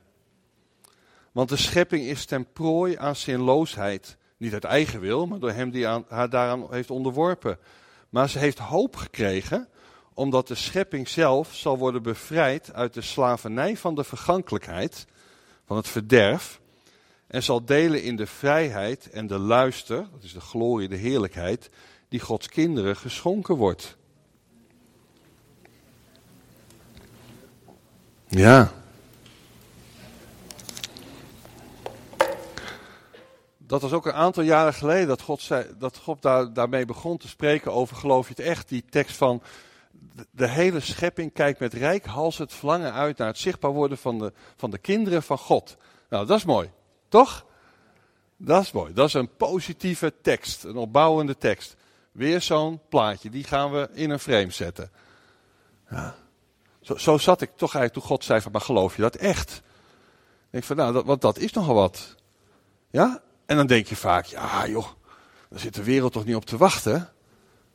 Want 1.32 1.50
de 1.50 1.58
schepping 1.58 2.04
is 2.04 2.26
ten 2.26 2.52
prooi 2.52 2.98
aan 2.98 3.16
zinloosheid. 3.16 4.18
Niet 4.38 4.54
uit 4.54 4.64
eigen 4.64 5.00
wil, 5.00 5.26
maar 5.26 5.40
door 5.40 5.52
hem 5.52 5.72
die 5.72 5.86
haar 5.86 6.30
daaraan 6.30 6.68
heeft 6.70 6.92
onderworpen. 6.92 7.58
Maar 8.12 8.30
ze 8.30 8.40
heeft 8.40 8.58
hoop 8.58 8.96
gekregen, 8.96 9.68
omdat 10.14 10.48
de 10.48 10.56
schepping 10.56 11.08
zelf 11.08 11.56
zal 11.56 11.78
worden 11.78 12.04
bevrijd 12.04 12.74
uit 12.74 12.94
de 12.94 13.02
slavernij 13.02 13.78
van 13.78 13.96
de 13.96 14.04
vergankelijkheid, 14.04 15.06
van 15.66 15.78
het 15.78 15.88
verderf, 15.88 16.60
en 17.28 17.44
zal 17.44 17.66
delen 17.66 18.04
in 18.04 18.16
de 18.16 18.26
vrijheid 18.26 19.10
en 19.10 19.28
de 19.28 19.38
luister, 19.38 20.08
dat 20.12 20.24
is 20.24 20.34
de 20.34 20.42
glorie, 20.42 20.88
de 20.88 20.96
heerlijkheid, 20.96 21.70
die 22.10 22.20
Gods 22.20 22.48
kinderen 22.48 22.96
geschonken 22.96 23.56
wordt. 23.56 23.98
Ja. 28.28 28.81
Dat 33.72 33.82
was 33.82 33.92
ook 33.92 34.06
een 34.06 34.14
aantal 34.14 34.44
jaren 34.44 34.74
geleden 34.74 35.08
dat 35.08 35.22
God, 35.22 35.42
zei, 35.42 35.66
dat 35.78 35.98
God 35.98 36.22
daar, 36.22 36.54
daarmee 36.54 36.86
begon 36.86 37.18
te 37.18 37.28
spreken 37.28 37.72
over 37.72 37.96
geloof 37.96 38.28
je 38.28 38.34
het 38.38 38.46
echt. 38.46 38.70
Die 38.70 38.86
tekst 38.90 39.18
van 39.18 39.42
de 40.32 40.48
hele 40.48 40.80
schepping 40.80 41.34
kijkt 41.34 41.60
met 41.60 41.74
rijk 41.74 42.06
hals 42.06 42.38
het 42.38 42.54
verlangen 42.54 42.94
uit 42.94 43.18
naar 43.18 43.28
het 43.28 43.38
zichtbaar 43.38 43.72
worden 43.72 43.98
van 43.98 44.20
de, 44.20 44.34
van 44.56 44.70
de 44.70 44.78
kinderen 44.78 45.24
van 45.24 45.38
God. 45.38 45.78
Nou, 46.10 46.26
dat 46.26 46.38
is 46.38 46.46
mooi. 46.46 46.72
Toch? 47.10 47.46
Dat 48.38 48.62
is 48.62 48.72
mooi. 48.72 48.94
Dat 48.94 49.08
is 49.08 49.14
een 49.14 49.36
positieve 49.36 50.14
tekst, 50.22 50.64
een 50.64 50.78
opbouwende 50.78 51.38
tekst. 51.38 51.76
Weer 52.12 52.42
zo'n 52.42 52.82
plaatje, 52.90 53.30
die 53.30 53.44
gaan 53.44 53.72
we 53.72 53.90
in 53.94 54.10
een 54.10 54.20
frame 54.20 54.52
zetten. 54.52 54.92
Ja. 55.90 56.16
Zo, 56.82 56.96
zo, 56.96 57.18
zat 57.18 57.42
ik 57.42 57.50
toch 57.50 57.76
eigenlijk 57.76 57.94
toen 57.94 58.16
God 58.16 58.24
zei 58.24 58.42
van, 58.42 58.52
maar 58.52 58.62
geloof 58.62 58.96
je 58.96 59.02
dat 59.02 59.16
echt? 59.16 59.52
Ik 59.52 60.48
denk 60.50 60.64
van, 60.64 60.76
nou, 60.76 60.94
dat, 60.94 61.06
want 61.06 61.22
dat 61.22 61.38
is 61.38 61.52
nogal 61.52 61.76
wat. 61.76 62.16
Ja? 62.90 63.22
En 63.52 63.58
dan 63.58 63.68
denk 63.68 63.88
je 63.88 63.96
vaak, 63.96 64.26
ja 64.26 64.68
joh, 64.68 64.88
daar 65.50 65.60
zit 65.60 65.74
de 65.74 65.84
wereld 65.84 66.14
toch 66.14 66.26
niet 66.26 66.36
op 66.36 66.46
te 66.46 66.58
wachten? 66.58 67.10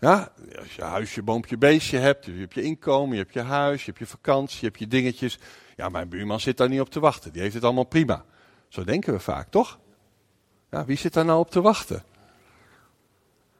Ja, 0.00 0.32
als 0.58 0.74
je 0.74 0.82
huisje, 0.82 1.22
boompje, 1.22 1.56
beestje 1.56 1.98
hebt, 1.98 2.24
je 2.24 2.32
hebt 2.32 2.54
je 2.54 2.62
inkomen, 2.62 3.16
je 3.16 3.22
hebt 3.22 3.34
je 3.34 3.40
huis, 3.40 3.80
je 3.80 3.86
hebt 3.86 3.98
je 3.98 4.06
vakantie, 4.06 4.58
je 4.60 4.66
hebt 4.66 4.78
je 4.78 4.86
dingetjes. 4.86 5.38
Ja, 5.76 5.88
mijn 5.88 6.08
buurman 6.08 6.40
zit 6.40 6.56
daar 6.56 6.68
niet 6.68 6.80
op 6.80 6.90
te 6.90 7.00
wachten, 7.00 7.32
die 7.32 7.42
heeft 7.42 7.54
het 7.54 7.64
allemaal 7.64 7.84
prima. 7.84 8.24
Zo 8.68 8.84
denken 8.84 9.12
we 9.12 9.20
vaak, 9.20 9.50
toch? 9.50 9.78
Ja, 10.70 10.84
wie 10.84 10.96
zit 10.96 11.12
daar 11.12 11.24
nou 11.24 11.38
op 11.38 11.50
te 11.50 11.60
wachten? 11.60 12.04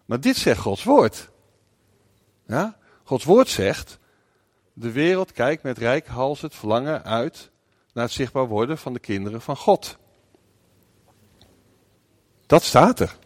Maar 0.04 0.20
dit 0.20 0.36
zegt 0.36 0.60
Gods 0.60 0.84
woord. 0.84 1.30
Ja? 2.46 2.78
Gods 3.02 3.24
woord 3.24 3.48
zegt, 3.48 3.98
de 4.72 4.92
wereld 4.92 5.32
kijkt 5.32 5.62
met 5.62 5.78
rijk 5.78 6.06
hals 6.06 6.40
het 6.40 6.54
verlangen 6.54 7.04
uit 7.04 7.50
naar 7.92 8.04
het 8.04 8.12
zichtbaar 8.12 8.46
worden 8.46 8.78
van 8.78 8.92
de 8.92 9.00
kinderen 9.00 9.40
van 9.40 9.56
God. 9.56 9.98
Dat 12.46 12.62
staat 12.62 13.00
er. 13.00 13.16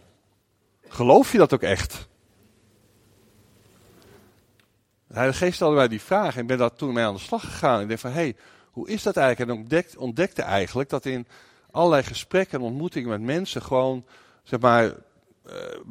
Geloof 0.87 1.31
je 1.31 1.37
dat 1.37 1.53
ook 1.53 1.61
echt? 1.61 2.07
De 5.07 5.13
Heilige 5.13 5.45
Geest 5.45 5.59
mij 5.59 5.87
die 5.87 6.01
vraag 6.01 6.37
en 6.37 6.45
ben 6.45 6.57
daar 6.57 6.73
toen 6.73 6.93
mee 6.93 7.05
aan 7.05 7.13
de 7.13 7.19
slag 7.19 7.41
gegaan. 7.41 7.81
Ik 7.81 7.87
denk 7.87 7.99
van, 7.99 8.11
hé, 8.11 8.21
hey, 8.21 8.35
hoe 8.71 8.89
is 8.89 9.03
dat 9.03 9.17
eigenlijk? 9.17 9.51
En 9.51 9.57
ontdekte, 9.57 9.99
ontdekte 9.99 10.41
eigenlijk 10.41 10.89
dat 10.89 11.05
in 11.05 11.27
allerlei 11.71 12.03
gesprekken 12.03 12.59
en 12.59 12.65
ontmoetingen 12.65 13.09
met 13.09 13.21
mensen 13.21 13.61
gewoon, 13.61 14.05
zeg 14.43 14.59
maar, 14.59 14.85
uh, 14.85 14.93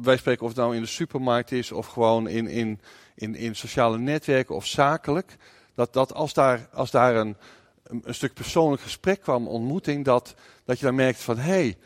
wij 0.01 0.17
spreken 0.17 0.41
of 0.41 0.47
het 0.47 0.57
nou 0.57 0.75
in 0.75 0.81
de 0.81 0.87
supermarkt 0.87 1.51
is 1.51 1.71
of 1.71 1.87
gewoon 1.87 2.27
in, 2.27 2.47
in, 2.47 2.79
in, 3.15 3.35
in 3.35 3.55
sociale 3.55 3.97
netwerken 3.97 4.55
of 4.55 4.65
zakelijk, 4.65 5.37
dat, 5.75 5.93
dat 5.93 6.13
als 6.13 6.33
daar, 6.33 6.67
als 6.73 6.91
daar 6.91 7.15
een, 7.15 7.35
een 7.83 8.15
stuk 8.15 8.33
persoonlijk 8.33 8.81
gesprek 8.81 9.21
kwam, 9.21 9.47
ontmoeting, 9.47 10.05
dat, 10.05 10.35
dat 10.65 10.79
je 10.79 10.85
dan 10.85 10.95
merkt 10.95 11.19
van, 11.19 11.37
hé, 11.37 11.51
hey, 11.51 11.77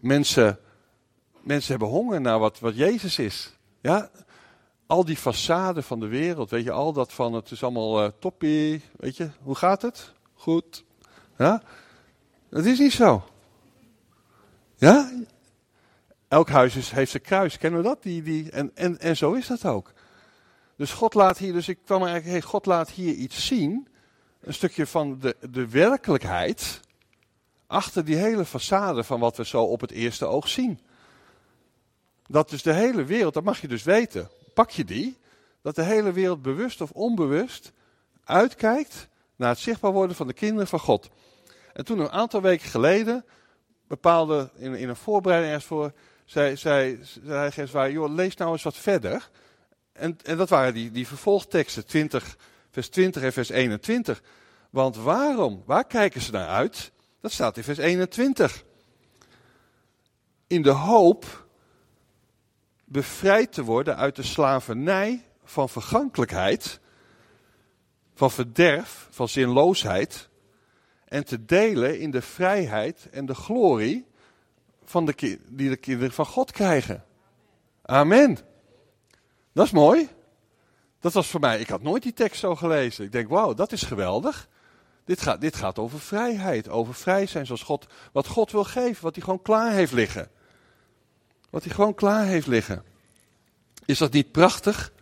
mensen, 0.00 0.58
mensen 1.44 1.70
hebben 1.70 1.88
honger 1.88 2.20
naar 2.20 2.38
wat, 2.38 2.58
wat 2.58 2.76
Jezus 2.76 3.18
is. 3.18 3.56
Ja, 3.80 4.10
al 4.86 5.04
die 5.04 5.18
façade 5.18 5.82
van 5.82 6.00
de 6.00 6.06
wereld, 6.06 6.50
weet 6.50 6.64
je, 6.64 6.70
al 6.70 6.92
dat 6.92 7.12
van 7.12 7.32
het 7.32 7.50
is 7.50 7.62
allemaal 7.62 8.04
uh, 8.04 8.10
toppie, 8.18 8.82
weet 8.96 9.16
je, 9.16 9.30
hoe 9.42 9.54
gaat 9.54 9.82
het? 9.82 10.12
Goed. 10.34 10.84
Ja? 11.38 11.62
Dat 12.48 12.64
is 12.64 12.78
niet 12.78 12.92
zo. 12.92 13.24
Ja? 14.76 15.12
Elk 16.28 16.48
huis 16.48 16.76
is, 16.76 16.90
heeft 16.90 17.10
zijn 17.10 17.22
kruis, 17.22 17.58
kennen 17.58 17.82
we 17.82 17.86
dat? 17.86 18.02
Die, 18.02 18.22
die, 18.22 18.50
en, 18.50 18.70
en, 18.74 19.00
en 19.00 19.16
zo 19.16 19.32
is 19.32 19.46
dat 19.46 19.66
ook. 19.66 19.92
Dus 20.76 20.92
God 20.92 21.14
laat 21.14 21.38
hier, 21.38 21.52
dus 21.52 21.68
ik 21.68 21.78
kwam 21.84 22.02
eigenlijk, 22.02 22.30
hey, 22.30 22.42
God 22.42 22.66
laat 22.66 22.90
hier 22.90 23.14
iets 23.14 23.46
zien, 23.46 23.88
een 24.40 24.54
stukje 24.54 24.86
van 24.86 25.18
de, 25.18 25.36
de 25.50 25.68
werkelijkheid, 25.68 26.80
achter 27.66 28.04
die 28.04 28.16
hele 28.16 28.46
façade 28.46 29.04
van 29.04 29.20
wat 29.20 29.36
we 29.36 29.44
zo 29.44 29.62
op 29.62 29.80
het 29.80 29.90
eerste 29.90 30.26
oog 30.26 30.48
zien. 30.48 30.80
Dat 32.26 32.50
dus 32.50 32.62
de 32.62 32.72
hele 32.72 33.04
wereld, 33.04 33.34
dat 33.34 33.44
mag 33.44 33.60
je 33.60 33.68
dus 33.68 33.82
weten, 33.82 34.30
pak 34.54 34.70
je 34.70 34.84
die, 34.84 35.18
dat 35.62 35.74
de 35.74 35.82
hele 35.82 36.12
wereld 36.12 36.42
bewust 36.42 36.80
of 36.80 36.90
onbewust 36.90 37.72
uitkijkt 38.24 39.08
naar 39.36 39.48
het 39.48 39.58
zichtbaar 39.58 39.92
worden 39.92 40.16
van 40.16 40.26
de 40.26 40.32
kinderen 40.32 40.66
van 40.66 40.80
God. 40.80 41.10
En 41.72 41.84
toen 41.84 41.98
een 41.98 42.10
aantal 42.10 42.40
weken 42.40 42.68
geleden, 42.68 43.24
bepaalde 43.88 44.50
in, 44.56 44.74
in 44.74 44.88
een 44.88 44.96
voorbereiding 44.96 45.52
ergens 45.52 45.70
voor, 45.70 45.92
zei, 46.24 46.56
zei, 46.56 47.00
zei 47.24 47.50
hij 47.54 47.66
waar, 47.66 47.90
joh, 47.90 48.14
lees 48.14 48.36
nou 48.36 48.52
eens 48.52 48.62
wat 48.62 48.76
verder. 48.76 49.30
En, 49.92 50.18
en 50.22 50.36
dat 50.36 50.48
waren 50.48 50.74
die, 50.74 50.90
die 50.90 51.06
vervolgteksten, 51.06 51.86
20, 51.86 52.36
vers 52.70 52.88
20 52.88 53.22
en 53.22 53.32
vers 53.32 53.48
21. 53.48 54.22
Want 54.70 54.96
waarom? 54.96 55.62
Waar 55.66 55.86
kijken 55.86 56.20
ze 56.20 56.32
naar 56.32 56.48
uit? 56.48 56.92
Dat 57.20 57.32
staat 57.32 57.56
in 57.56 57.64
vers 57.64 57.78
21. 57.78 58.64
In 60.46 60.62
de 60.62 60.70
hoop 60.70 61.43
bevrijd 62.84 63.52
te 63.52 63.62
worden 63.62 63.96
uit 63.96 64.16
de 64.16 64.22
slavernij 64.22 65.24
van 65.44 65.68
vergankelijkheid, 65.68 66.80
van 68.14 68.30
verderf, 68.30 69.08
van 69.10 69.28
zinloosheid, 69.28 70.28
en 71.04 71.24
te 71.24 71.44
delen 71.44 72.00
in 72.00 72.10
de 72.10 72.22
vrijheid 72.22 73.08
en 73.10 73.26
de 73.26 73.34
glorie 73.34 74.06
van 74.84 75.06
de, 75.06 75.38
die 75.48 75.68
de 75.68 75.76
kinderen 75.76 76.12
van 76.12 76.26
God 76.26 76.52
krijgen. 76.52 77.04
Amen. 77.82 78.38
Dat 79.52 79.66
is 79.66 79.72
mooi. 79.72 80.08
Dat 81.00 81.12
was 81.12 81.28
voor 81.28 81.40
mij, 81.40 81.60
ik 81.60 81.68
had 81.68 81.82
nooit 81.82 82.02
die 82.02 82.12
tekst 82.12 82.40
zo 82.40 82.56
gelezen. 82.56 83.04
Ik 83.04 83.12
denk, 83.12 83.28
wauw, 83.28 83.54
dat 83.54 83.72
is 83.72 83.82
geweldig. 83.82 84.48
Dit 85.04 85.20
gaat, 85.20 85.40
dit 85.40 85.56
gaat 85.56 85.78
over 85.78 86.00
vrijheid, 86.00 86.68
over 86.68 86.94
vrij 86.94 87.26
zijn 87.26 87.46
zoals 87.46 87.62
God, 87.62 87.86
wat 88.12 88.26
God 88.26 88.52
wil 88.52 88.64
geven, 88.64 89.02
wat 89.02 89.14
hij 89.14 89.24
gewoon 89.24 89.42
klaar 89.42 89.72
heeft 89.72 89.92
liggen. 89.92 90.30
Wat 91.54 91.64
hij 91.64 91.74
gewoon 91.74 91.94
klaar 91.94 92.24
heeft 92.24 92.46
liggen. 92.46 92.84
Is 93.84 93.98
dat 93.98 94.12
niet 94.12 94.32
prachtig? 94.32 94.92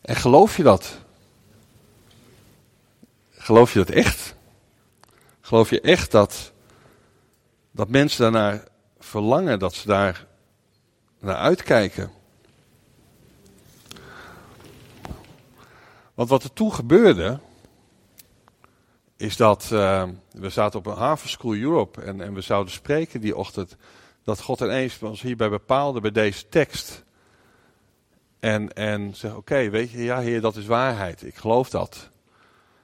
En 0.00 0.16
geloof 0.16 0.56
je 0.56 0.62
dat? 0.62 0.98
Geloof 3.30 3.72
je 3.72 3.78
dat 3.78 3.90
echt? 3.90 4.34
Geloof 5.40 5.70
je 5.70 5.80
echt 5.80 6.10
dat, 6.10 6.52
dat 7.70 7.88
mensen 7.88 8.22
daarnaar 8.22 8.64
verlangen, 8.98 9.58
dat 9.58 9.74
ze 9.74 9.86
daar 9.86 10.26
naar 11.18 11.36
uitkijken? 11.36 12.12
Want 16.14 16.28
wat 16.28 16.42
er 16.42 16.52
toen 16.52 16.72
gebeurde, 16.72 17.40
is 19.24 19.36
dat 19.36 19.70
uh, 19.72 20.04
we 20.30 20.48
zaten 20.48 20.78
op 20.78 20.86
een 20.86 20.96
Havenschool 20.96 21.54
Europe 21.54 22.02
en, 22.02 22.20
en 22.20 22.34
we 22.34 22.40
zouden 22.40 22.72
spreken 22.72 23.20
die 23.20 23.36
ochtend. 23.36 23.76
Dat 24.22 24.40
God 24.40 24.60
ineens 24.60 24.98
ons 25.02 25.22
hierbij 25.22 25.48
bepaalde 25.48 26.00
bij 26.00 26.10
deze 26.10 26.48
tekst. 26.48 27.04
En, 28.40 28.72
en 28.72 29.14
zeg, 29.14 29.34
oké, 29.34 29.70
weet 29.70 29.90
je, 29.90 30.02
ja 30.02 30.18
heer, 30.18 30.40
dat 30.40 30.56
is 30.56 30.66
waarheid. 30.66 31.22
Ik 31.22 31.34
geloof 31.34 31.70
dat. 31.70 32.10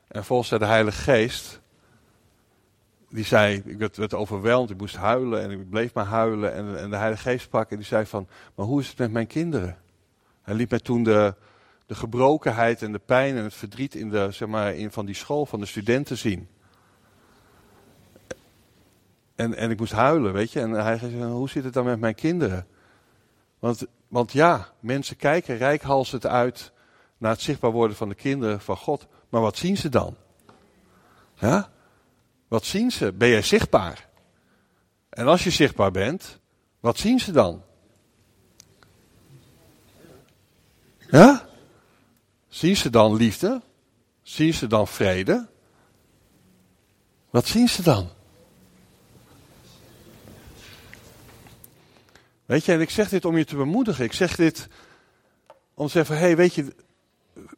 En 0.08 0.24
volgens 0.24 0.48
de 0.48 0.64
Heilige 0.64 1.02
Geest, 1.02 1.60
die 3.08 3.24
zei, 3.24 3.62
ik 3.64 3.78
werd, 3.78 3.96
werd 3.96 4.14
overweldigd, 4.14 4.70
ik 4.70 4.80
moest 4.80 4.96
huilen 4.96 5.42
en 5.42 5.50
ik 5.50 5.70
bleef 5.70 5.94
maar 5.94 6.04
huilen. 6.04 6.54
En, 6.54 6.78
en 6.78 6.90
de 6.90 6.96
Heilige 6.96 7.22
Geest 7.22 7.44
sprak 7.44 7.70
en 7.70 7.76
die 7.76 7.86
zei 7.86 8.06
van, 8.06 8.28
maar 8.54 8.66
hoe 8.66 8.80
is 8.80 8.88
het 8.88 8.98
met 8.98 9.12
mijn 9.12 9.26
kinderen? 9.26 9.78
Hij 10.42 10.54
liet 10.54 10.70
mij 10.70 10.80
toen 10.80 11.02
de, 11.02 11.34
de 11.90 11.96
gebrokenheid 11.96 12.82
en 12.82 12.92
de 12.92 12.98
pijn 12.98 13.36
en 13.36 13.44
het 13.44 13.54
verdriet 13.54 13.94
in 13.94 14.10
de, 14.10 14.30
zeg 14.30 14.48
maar, 14.48 14.74
in 14.74 14.90
van 14.90 15.06
die 15.06 15.14
school 15.14 15.46
van 15.46 15.60
de 15.60 15.66
studenten 15.66 16.18
zien. 16.18 16.48
En, 19.34 19.54
en 19.54 19.70
ik 19.70 19.78
moest 19.78 19.92
huilen, 19.92 20.32
weet 20.32 20.52
je. 20.52 20.60
En 20.60 20.70
hij 20.70 20.98
zei, 20.98 21.24
hoe 21.24 21.48
zit 21.48 21.64
het 21.64 21.72
dan 21.72 21.84
met 21.84 22.00
mijn 22.00 22.14
kinderen? 22.14 22.66
Want, 23.58 23.86
want 24.08 24.32
ja, 24.32 24.68
mensen 24.80 25.16
kijken 25.16 25.56
rijkhalsend 25.56 26.26
uit 26.26 26.72
naar 27.18 27.30
het 27.30 27.40
zichtbaar 27.40 27.70
worden 27.70 27.96
van 27.96 28.08
de 28.08 28.14
kinderen 28.14 28.60
van 28.60 28.76
God. 28.76 29.06
Maar 29.28 29.40
wat 29.40 29.56
zien 29.56 29.76
ze 29.76 29.88
dan? 29.88 30.16
Ja? 31.34 31.70
Wat 32.48 32.64
zien 32.64 32.90
ze? 32.90 33.12
Ben 33.12 33.28
jij 33.28 33.42
zichtbaar? 33.42 34.08
En 35.08 35.26
als 35.26 35.44
je 35.44 35.50
zichtbaar 35.50 35.90
bent, 35.90 36.38
wat 36.80 36.98
zien 36.98 37.20
ze 37.20 37.32
dan? 37.32 37.62
Ja? 41.10 41.48
Zien 42.50 42.76
ze 42.76 42.90
dan 42.90 43.14
liefde? 43.14 43.62
Zien 44.22 44.54
ze 44.54 44.66
dan 44.66 44.88
vrede? 44.88 45.48
Wat 47.30 47.46
zien 47.46 47.68
ze 47.68 47.82
dan? 47.82 48.10
Weet 52.46 52.64
je, 52.64 52.72
en 52.72 52.80
ik 52.80 52.90
zeg 52.90 53.08
dit 53.08 53.24
om 53.24 53.36
je 53.36 53.44
te 53.44 53.56
bemoedigen. 53.56 54.04
Ik 54.04 54.12
zeg 54.12 54.36
dit 54.36 54.68
om 55.74 55.86
te 55.86 55.92
zeggen: 55.92 56.14
hé, 56.14 56.20
hey, 56.20 56.36
weet 56.36 56.54
je, 56.54 56.74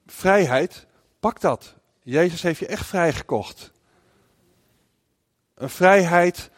vrijheid, 0.06 0.86
pak 1.20 1.40
dat. 1.40 1.74
Jezus 2.02 2.42
heeft 2.42 2.58
je 2.58 2.66
echt 2.66 2.86
vrijgekocht. 2.86 3.70
Een 5.54 5.70
vrijheid. 5.70 6.50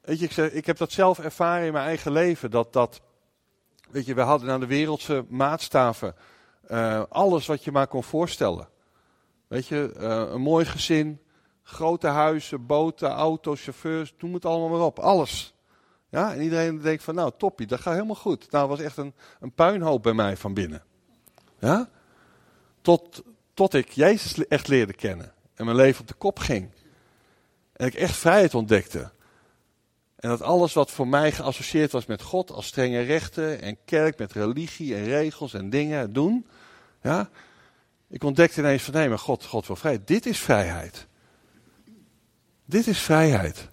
Weet 0.00 0.18
je, 0.18 0.24
ik, 0.24 0.32
zeg, 0.32 0.50
ik 0.50 0.66
heb 0.66 0.76
dat 0.76 0.92
zelf 0.92 1.18
ervaren 1.18 1.66
in 1.66 1.72
mijn 1.72 1.84
eigen 1.84 2.12
leven. 2.12 2.50
Dat, 2.50 2.72
dat 2.72 3.00
weet 3.90 4.06
je, 4.06 4.14
we 4.14 4.20
hadden 4.20 4.50
aan 4.50 4.60
de 4.60 4.66
wereldse 4.66 5.24
maatstaven 5.28 6.14
uh, 6.70 7.02
alles 7.08 7.46
wat 7.46 7.64
je 7.64 7.72
maar 7.72 7.86
kon 7.86 8.04
voorstellen. 8.04 8.68
Weet 9.46 9.66
je, 9.66 9.94
uh, 10.00 10.32
een 10.32 10.40
mooi 10.40 10.64
gezin, 10.64 11.20
grote 11.62 12.06
huizen, 12.06 12.66
boten, 12.66 13.08
auto's, 13.08 13.62
chauffeurs, 13.62 14.14
noem 14.18 14.34
het 14.34 14.44
allemaal 14.44 14.68
maar 14.68 14.86
op. 14.86 14.98
Alles. 14.98 15.54
Ja, 16.08 16.32
en 16.34 16.42
iedereen 16.42 16.80
denkt 16.80 17.02
van, 17.02 17.14
nou, 17.14 17.32
toppie, 17.36 17.66
dat 17.66 17.80
gaat 17.80 17.94
helemaal 17.94 18.14
goed. 18.14 18.50
Nou, 18.50 18.68
was 18.68 18.80
echt 18.80 18.96
een, 18.96 19.14
een 19.40 19.52
puinhoop 19.52 20.02
bij 20.02 20.12
mij 20.12 20.36
van 20.36 20.54
binnen. 20.54 20.82
Ja? 21.58 21.88
Tot, 22.80 23.22
tot 23.54 23.74
ik 23.74 23.90
Jezus 23.90 24.46
echt 24.46 24.68
leerde 24.68 24.92
kennen. 24.92 25.32
En 25.54 25.64
mijn 25.64 25.76
leven 25.76 26.00
op 26.00 26.08
de 26.08 26.14
kop 26.14 26.38
ging. 26.38 26.70
En 27.72 27.86
ik 27.86 27.94
echt 27.94 28.16
vrijheid 28.16 28.54
ontdekte. 28.54 29.10
En 30.16 30.28
dat 30.28 30.42
alles 30.42 30.72
wat 30.72 30.90
voor 30.90 31.08
mij 31.08 31.32
geassocieerd 31.32 31.92
was 31.92 32.06
met 32.06 32.22
God, 32.22 32.50
als 32.50 32.66
strenge 32.66 33.00
rechten 33.00 33.62
en 33.62 33.76
kerk, 33.84 34.18
met 34.18 34.32
religie 34.32 34.94
en 34.94 35.04
regels 35.04 35.54
en 35.54 35.70
dingen 35.70 36.12
doen. 36.12 36.46
Ja, 37.02 37.30
ik 38.08 38.24
ontdekte 38.24 38.60
ineens 38.60 38.82
van 38.82 38.94
nee, 38.94 39.08
maar 39.08 39.18
God, 39.18 39.44
God 39.44 39.66
wil 39.66 39.76
vrijheid. 39.76 40.06
Dit 40.06 40.26
is 40.26 40.38
vrijheid. 40.38 41.06
Dit 42.64 42.86
is 42.86 42.98
vrijheid. 42.98 43.68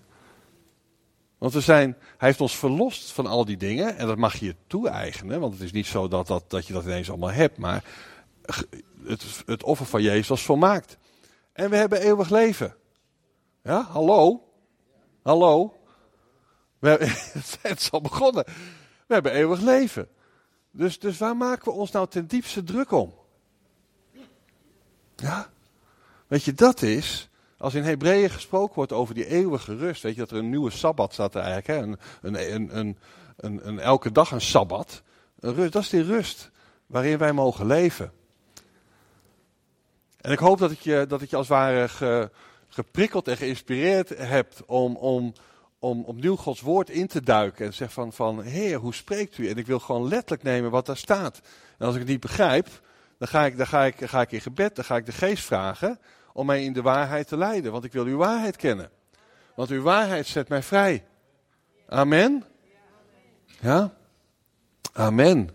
Want 1.37 1.53
we 1.53 1.61
zijn, 1.61 1.95
hij 2.17 2.27
heeft 2.27 2.41
ons 2.41 2.57
verlost 2.57 3.11
van 3.11 3.25
al 3.25 3.45
die 3.45 3.57
dingen. 3.57 3.97
En 3.97 4.07
dat 4.07 4.17
mag 4.17 4.35
je 4.35 4.55
toe-eigenen. 4.67 5.39
Want 5.39 5.53
het 5.53 5.61
is 5.61 5.71
niet 5.71 5.85
zo 5.85 6.07
dat, 6.07 6.27
dat, 6.27 6.49
dat 6.49 6.67
je 6.67 6.73
dat 6.73 6.83
ineens 6.83 7.09
allemaal 7.09 7.31
hebt. 7.31 7.57
Maar 7.57 7.83
het, 9.03 9.43
het 9.45 9.63
offer 9.63 9.85
van 9.85 10.01
Jezus 10.01 10.27
was 10.27 10.41
volmaakt. 10.41 10.97
En 11.53 11.69
we 11.69 11.75
hebben 11.75 12.01
eeuwig 12.01 12.29
leven. 12.29 12.75
Ja, 13.63 13.81
hallo? 13.81 14.49
Hallo? 15.21 15.77
We 16.79 16.89
het 17.61 17.79
is 17.79 17.91
al 17.91 18.01
begonnen. 18.01 18.43
We 19.07 19.13
hebben 19.13 19.31
eeuwig 19.31 19.59
leven. 19.59 20.07
Dus, 20.77 20.99
dus 20.99 21.17
waar 21.17 21.37
maken 21.37 21.71
we 21.71 21.77
ons 21.77 21.91
nou 21.91 22.07
ten 22.07 22.27
diepste 22.27 22.63
druk 22.63 22.91
om? 22.91 23.13
Ja? 25.15 25.49
Weet 26.27 26.43
je, 26.43 26.53
dat 26.53 26.81
is, 26.81 27.29
als 27.57 27.73
in 27.73 27.83
Hebreeën 27.83 28.29
gesproken 28.29 28.75
wordt 28.75 28.91
over 28.91 29.13
die 29.13 29.27
eeuwige 29.27 29.75
rust, 29.75 30.01
weet 30.01 30.13
je 30.13 30.19
dat 30.19 30.31
er 30.31 30.37
een 30.37 30.49
nieuwe 30.49 30.71
Sabbat 30.71 31.13
staat 31.13 31.35
eigenlijk, 31.35 31.67
hè? 31.67 31.77
Een, 31.77 31.97
een, 32.21 32.77
een, 32.77 32.97
een, 33.37 33.67
een, 33.67 33.79
elke 33.79 34.11
dag 34.11 34.31
een 34.31 34.41
Sabbat. 34.41 35.01
Een 35.39 35.53
rust, 35.53 35.73
dat 35.73 35.81
is 35.81 35.89
die 35.89 36.03
rust 36.03 36.51
waarin 36.85 37.17
wij 37.17 37.33
mogen 37.33 37.65
leven. 37.65 38.11
En 40.21 40.31
ik 40.31 40.39
hoop 40.39 40.57
dat 40.57 40.71
ik 40.71 40.79
je, 40.79 41.05
dat 41.07 41.21
ik 41.21 41.29
je 41.29 41.35
als 41.35 41.47
het 41.47 41.57
ware 41.57 41.89
ge, 41.89 42.29
geprikkeld 42.67 43.27
en 43.27 43.37
geïnspireerd 43.37 44.09
hebt 44.09 44.65
om, 44.65 44.95
om, 44.95 45.33
om 45.79 46.03
opnieuw 46.03 46.35
Gods 46.35 46.61
woord 46.61 46.89
in 46.89 47.07
te 47.07 47.21
duiken. 47.21 47.65
En 47.65 47.73
zeg 47.73 47.93
van, 47.93 48.13
van, 48.13 48.41
Heer, 48.41 48.77
hoe 48.77 48.93
spreekt 48.93 49.37
u? 49.37 49.49
En 49.49 49.57
ik 49.57 49.67
wil 49.67 49.79
gewoon 49.79 50.07
letterlijk 50.07 50.43
nemen 50.43 50.71
wat 50.71 50.85
daar 50.85 50.97
staat. 50.97 51.41
En 51.77 51.85
als 51.85 51.93
ik 51.93 52.01
het 52.01 52.09
niet 52.09 52.19
begrijp, 52.19 52.67
dan 53.17 53.27
ga 53.27 53.45
ik, 53.45 53.57
dan 53.57 53.67
ga 53.67 53.83
ik, 53.85 53.95
ga 54.09 54.21
ik 54.21 54.31
in 54.31 54.41
gebed, 54.41 54.75
dan 54.75 54.85
ga 54.85 54.95
ik 54.95 55.05
de 55.05 55.11
geest 55.11 55.43
vragen 55.43 55.99
om 56.33 56.45
mij 56.45 56.63
in 56.63 56.73
de 56.73 56.81
waarheid 56.81 57.27
te 57.27 57.37
leiden. 57.37 57.71
Want 57.71 57.83
ik 57.83 57.91
wil 57.91 58.05
uw 58.05 58.17
waarheid 58.17 58.55
kennen. 58.55 58.89
Want 59.55 59.69
uw 59.69 59.81
waarheid 59.81 60.27
zet 60.27 60.49
mij 60.49 60.63
vrij. 60.63 61.05
Amen? 61.87 62.45
Ja? 63.59 63.93
Amen. 64.93 65.49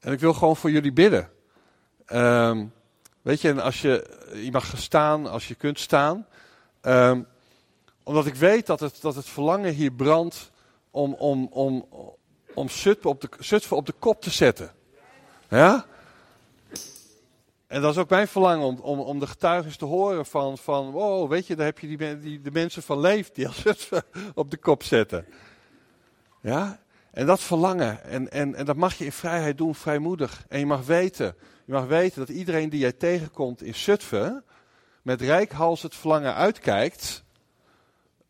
En 0.00 0.12
ik 0.12 0.20
wil 0.20 0.34
gewoon 0.34 0.56
voor 0.56 0.70
jullie 0.70 0.92
bidden. 0.92 1.30
Um, 2.12 2.72
weet 3.22 3.40
je, 3.40 3.48
en 3.48 3.60
als 3.60 3.82
je, 3.82 4.18
je 4.34 4.50
mag 4.50 4.72
staan, 4.76 5.26
als 5.26 5.48
je 5.48 5.54
kunt 5.54 5.78
staan. 5.78 6.26
Um, 6.82 7.26
omdat 8.02 8.26
ik 8.26 8.34
weet 8.34 8.66
dat 8.66 8.80
het, 8.80 8.98
dat 9.00 9.14
het 9.14 9.26
verlangen 9.26 9.72
hier 9.72 9.92
brandt 9.92 10.50
om, 10.90 11.14
om, 11.14 11.48
om, 11.50 11.86
om 12.54 12.68
Zutphen, 12.68 13.10
op 13.10 13.20
de, 13.20 13.60
op 13.70 13.86
de 13.86 13.94
kop 13.98 14.20
te 14.20 14.30
zetten. 14.30 14.72
Ja? 15.48 15.86
En 17.66 17.80
dat 17.80 17.90
is 17.90 17.98
ook 17.98 18.10
mijn 18.10 18.28
verlangen 18.28 18.66
om, 18.66 18.78
om, 18.78 19.00
om 19.00 19.18
de 19.18 19.26
getuigen 19.26 19.78
te 19.78 19.84
horen 19.84 20.26
van, 20.26 20.58
van, 20.58 20.90
wow, 20.90 21.30
weet 21.30 21.46
je, 21.46 21.56
daar 21.56 21.66
heb 21.66 21.78
je 21.78 21.96
die, 21.96 22.18
die, 22.18 22.40
de 22.40 22.50
mensen 22.50 22.82
van 22.82 23.00
Leef 23.00 23.30
die 23.30 23.46
als 23.46 23.60
Zutphen 23.66 24.02
op 24.34 24.50
de 24.50 24.56
kop 24.56 24.82
zetten. 24.82 25.26
Ja? 26.40 26.80
En 27.10 27.26
dat 27.26 27.40
verlangen, 27.40 28.04
en, 28.04 28.30
en, 28.30 28.54
en 28.54 28.64
dat 28.64 28.76
mag 28.76 28.94
je 28.94 29.04
in 29.04 29.12
vrijheid 29.12 29.58
doen, 29.58 29.74
vrijmoedig. 29.74 30.44
En 30.48 30.58
je 30.58 30.66
mag 30.66 30.86
weten, 30.86 31.34
je 31.64 31.72
mag 31.72 31.86
weten 31.86 32.18
dat 32.18 32.36
iedereen 32.36 32.68
die 32.68 32.80
jij 32.80 32.92
tegenkomt 32.92 33.62
in 33.62 33.74
Zutphen, 33.74 34.44
met 35.02 35.20
rijkhals 35.20 35.82
het 35.82 35.94
verlangen 35.94 36.34
uitkijkt 36.34 37.24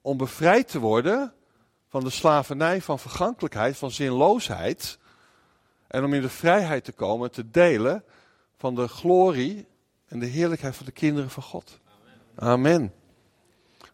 om 0.03 0.17
bevrijd 0.17 0.69
te 0.69 0.79
worden 0.79 1.33
van 1.89 2.05
de 2.05 2.11
slavernij 2.11 2.81
van 2.81 2.99
vergankelijkheid, 2.99 3.77
van 3.77 3.91
zinloosheid. 3.91 4.99
En 5.87 6.05
om 6.05 6.15
in 6.15 6.21
de 6.21 6.29
vrijheid 6.29 6.85
te 6.85 6.93
komen, 6.93 7.31
te 7.31 7.51
delen 7.51 8.05
van 8.57 8.75
de 8.75 8.89
glorie 8.89 9.67
en 10.07 10.19
de 10.19 10.27
heerlijkheid 10.27 10.77
van 10.77 10.87
de 10.87 10.93
kinderen 10.93 11.31
van 11.31 11.43
God. 11.43 11.81
Amen. 12.35 12.93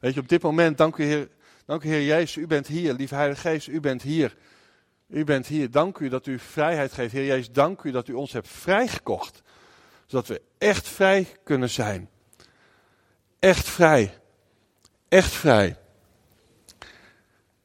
Weet 0.01 0.14
je, 0.14 0.21
op 0.21 0.29
dit 0.29 0.42
moment, 0.42 0.79
dank 0.79 0.97
u 0.97 1.05
Heer, 1.05 1.29
dank 1.64 1.83
u 1.83 1.88
Heer 1.88 2.05
Jezus, 2.05 2.37
u 2.37 2.47
bent 2.47 2.66
hier. 2.66 2.94
Lieve 2.94 3.14
Heilige 3.14 3.40
Geest, 3.40 3.68
u 3.68 3.81
bent 3.81 4.03
hier. 4.03 4.37
U 5.09 5.25
bent 5.25 5.47
hier. 5.47 5.71
Dank 5.71 5.99
u 5.99 6.09
dat 6.09 6.27
u 6.27 6.38
vrijheid 6.38 6.92
geeft. 6.92 7.12
Heer 7.12 7.27
Jezus, 7.27 7.53
dank 7.53 7.83
u 7.83 7.90
dat 7.90 8.09
u 8.09 8.12
ons 8.12 8.33
hebt 8.33 8.49
vrijgekocht. 8.49 9.42
Zodat 10.07 10.27
we 10.27 10.42
echt 10.59 10.88
vrij 10.88 11.27
kunnen 11.44 11.71
zijn. 11.71 12.09
Echt 13.38 13.68
vrij. 13.68 14.18
Echt 15.09 15.33
vrij. 15.33 15.77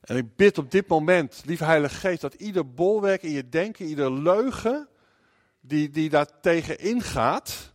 En 0.03 0.17
ik 0.17 0.35
bid 0.35 0.57
op 0.57 0.71
dit 0.71 0.87
moment, 0.87 1.41
lieve 1.45 1.63
Heilige 1.63 1.95
Geest, 1.95 2.21
dat 2.21 2.33
ieder 2.33 2.73
bolwerk 2.73 3.23
in 3.23 3.31
je 3.31 3.49
denken, 3.49 3.85
ieder 3.85 4.11
leugen 4.11 4.87
die, 5.61 5.89
die 5.89 6.09
daar 6.09 6.39
tegen 6.41 6.79
ingaat, 6.79 7.73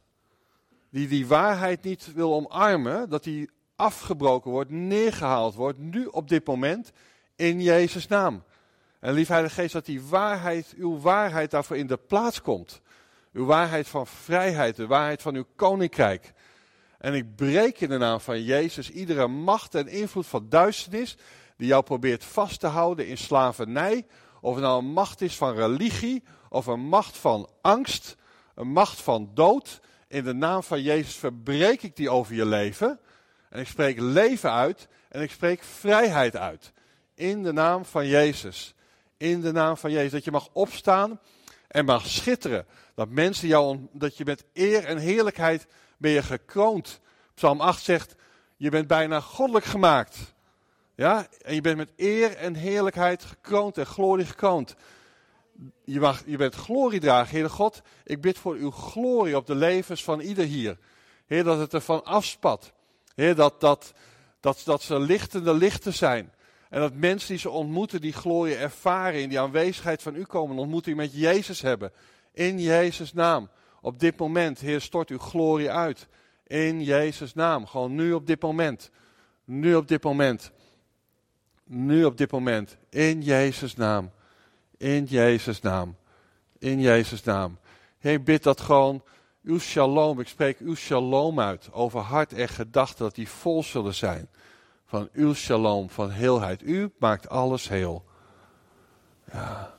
die 0.90 1.08
die 1.08 1.26
waarheid 1.26 1.82
niet 1.82 2.12
wil 2.14 2.34
omarmen, 2.34 3.08
dat 3.08 3.24
die 3.24 3.50
afgebroken 3.76 4.50
wordt, 4.50 4.70
neergehaald 4.70 5.54
wordt, 5.54 5.78
nu 5.78 6.04
op 6.04 6.28
dit 6.28 6.46
moment, 6.46 6.92
in 7.36 7.62
Jezus' 7.62 8.06
naam. 8.06 8.44
En 9.00 9.12
lieve 9.12 9.32
Heilige 9.32 9.54
Geest, 9.60 9.72
dat 9.72 9.86
die 9.86 10.02
waarheid, 10.02 10.74
uw 10.76 11.00
waarheid 11.00 11.50
daarvoor 11.50 11.76
in 11.76 11.86
de 11.86 11.96
plaats 11.96 12.42
komt. 12.42 12.80
Uw 13.32 13.44
waarheid 13.44 13.88
van 13.88 14.06
vrijheid, 14.06 14.76
de 14.76 14.86
waarheid 14.86 15.22
van 15.22 15.34
uw 15.34 15.46
koninkrijk. 15.56 16.32
En 16.98 17.14
ik 17.14 17.36
breek 17.36 17.80
in 17.80 17.88
de 17.88 17.98
naam 17.98 18.20
van 18.20 18.42
Jezus 18.42 18.90
iedere 18.90 19.26
macht 19.26 19.74
en 19.74 19.88
invloed 19.88 20.26
van 20.26 20.48
duisternis 20.48 21.16
die 21.58 21.66
jou 21.66 21.82
probeert 21.82 22.24
vast 22.24 22.60
te 22.60 22.66
houden 22.66 23.06
in 23.06 23.18
slavernij. 23.18 24.06
Of 24.40 24.54
het 24.54 24.64
nou 24.64 24.78
een 24.78 24.92
macht 24.92 25.20
is 25.20 25.36
van 25.36 25.54
religie, 25.54 26.24
of 26.48 26.66
een 26.66 26.80
macht 26.80 27.16
van 27.16 27.50
angst, 27.60 28.16
een 28.54 28.68
macht 28.68 29.00
van 29.00 29.30
dood. 29.34 29.80
In 30.08 30.24
de 30.24 30.32
naam 30.32 30.62
van 30.62 30.82
Jezus 30.82 31.14
verbreek 31.14 31.82
ik 31.82 31.96
die 31.96 32.10
over 32.10 32.34
je 32.34 32.46
leven. 32.46 33.00
En 33.50 33.60
ik 33.60 33.66
spreek 33.66 34.00
leven 34.00 34.52
uit 34.52 34.88
en 35.08 35.22
ik 35.22 35.30
spreek 35.30 35.62
vrijheid 35.62 36.36
uit. 36.36 36.72
In 37.14 37.42
de 37.42 37.52
naam 37.52 37.84
van 37.84 38.06
Jezus. 38.06 38.74
In 39.16 39.40
de 39.40 39.52
naam 39.52 39.76
van 39.76 39.90
Jezus. 39.90 40.12
Dat 40.12 40.24
je 40.24 40.30
mag 40.30 40.48
opstaan 40.52 41.20
en 41.68 41.84
mag 41.84 42.06
schitteren. 42.06 42.66
Dat 42.94 43.08
mensen 43.08 43.48
jou, 43.48 43.88
dat 43.92 44.16
je 44.16 44.24
met 44.24 44.44
eer 44.52 44.84
en 44.84 44.98
heerlijkheid 44.98 45.66
ben 45.96 46.10
je 46.10 46.22
gekroond. 46.22 47.00
Psalm 47.34 47.60
8 47.60 47.82
zegt, 47.82 48.14
je 48.56 48.70
bent 48.70 48.86
bijna 48.86 49.20
goddelijk 49.20 49.64
gemaakt. 49.64 50.18
Ja, 50.98 51.26
en 51.42 51.54
je 51.54 51.61
bent 51.61 51.76
met 51.76 51.92
eer 51.96 52.37
en 52.37 52.54
heerlijkheid 52.54 53.24
gekroond 53.24 53.78
en 53.78 53.87
glorie 53.87 54.26
gekroond. 54.26 54.74
Je, 55.84 56.00
mag, 56.00 56.22
je 56.26 56.37
bent 56.37 56.54
glorie 56.54 57.00
dragen, 57.00 57.37
Heer 57.37 57.50
God. 57.50 57.82
Ik 58.04 58.20
bid 58.20 58.38
voor 58.38 58.54
uw 58.54 58.70
glorie 58.70 59.37
op 59.37 59.46
de 59.46 59.54
levens 59.54 60.04
van 60.04 60.20
ieder 60.20 60.44
hier. 60.44 60.78
Heer, 61.26 61.44
dat 61.44 61.58
het 61.58 61.74
ervan 61.74 62.04
afspat. 62.04 62.72
Heer, 63.14 63.34
dat, 63.34 63.61
dat, 63.61 63.92
dat, 64.40 64.62
dat 64.64 64.82
ze 64.82 65.00
lichtende 65.00 65.54
lichten 65.54 65.94
zijn. 65.94 66.32
En 66.70 66.80
dat 66.80 66.94
mensen 66.94 67.28
die 67.28 67.38
ze 67.38 67.50
ontmoeten, 67.50 68.00
die 68.00 68.12
glorie 68.12 68.56
ervaren, 68.56 69.20
in 69.20 69.28
die 69.28 69.40
aanwezigheid 69.40 70.02
van 70.02 70.14
u 70.14 70.24
komen, 70.24 70.56
een 70.56 70.62
ontmoeting 70.62 70.96
met 70.96 71.14
Jezus 71.14 71.61
hebben. 71.61 71.92
In 72.32 72.61
Jezus' 72.61 73.12
naam. 73.12 73.50
Op 73.80 74.00
dit 74.00 74.18
moment, 74.18 74.58
Heer, 74.58 74.80
stort 74.80 75.11
uw 75.11 75.18
glorie 75.18 75.70
uit. 75.70 76.08
In 76.46 76.82
Jezus' 76.82 77.34
naam. 77.34 77.66
Gewoon 77.66 77.94
nu 77.94 78.12
op 78.12 78.26
dit 78.26 78.42
moment. 78.42 78.90
Nu 79.44 79.74
op 79.74 79.88
dit 79.88 80.02
moment. 80.02 80.52
Nu 81.70 82.04
op 82.04 82.16
dit 82.16 82.31
moment. 82.31 82.76
In 82.88 83.22
Jezus' 83.22 83.76
naam. 83.76 84.11
In 84.76 85.04
Jezus' 85.04 85.61
naam. 85.61 85.96
In 86.59 86.81
Jezus' 86.81 87.24
naam. 87.24 87.59
Heer, 87.98 88.12
ik 88.12 88.24
bid 88.24 88.42
dat 88.42 88.61
gewoon 88.61 89.02
uw 89.42 89.59
shalom, 89.59 90.20
ik 90.20 90.28
spreek 90.28 90.59
uw 90.59 90.74
shalom 90.74 91.40
uit 91.40 91.68
over 91.72 92.00
hart 92.00 92.33
en 92.33 92.48
gedachten, 92.48 93.04
dat 93.04 93.14
die 93.14 93.28
vol 93.28 93.62
zullen 93.62 93.94
zijn 93.94 94.28
van 94.87 95.09
uw 95.12 95.35
shalom, 95.35 95.90
van 95.90 96.11
heelheid. 96.11 96.62
U 96.62 96.92
maakt 96.98 97.28
alles 97.28 97.68
heel. 97.68 98.04
Ja. 99.33 99.74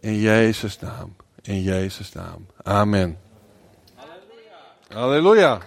In 0.00 0.14
Jezus' 0.14 0.78
naam. 0.78 1.16
In 1.42 1.62
Jezus' 1.62 2.12
naam. 2.12 2.46
Amen. 2.62 3.18
Halleluja. 3.94 4.58
Halleluja. 4.88 5.60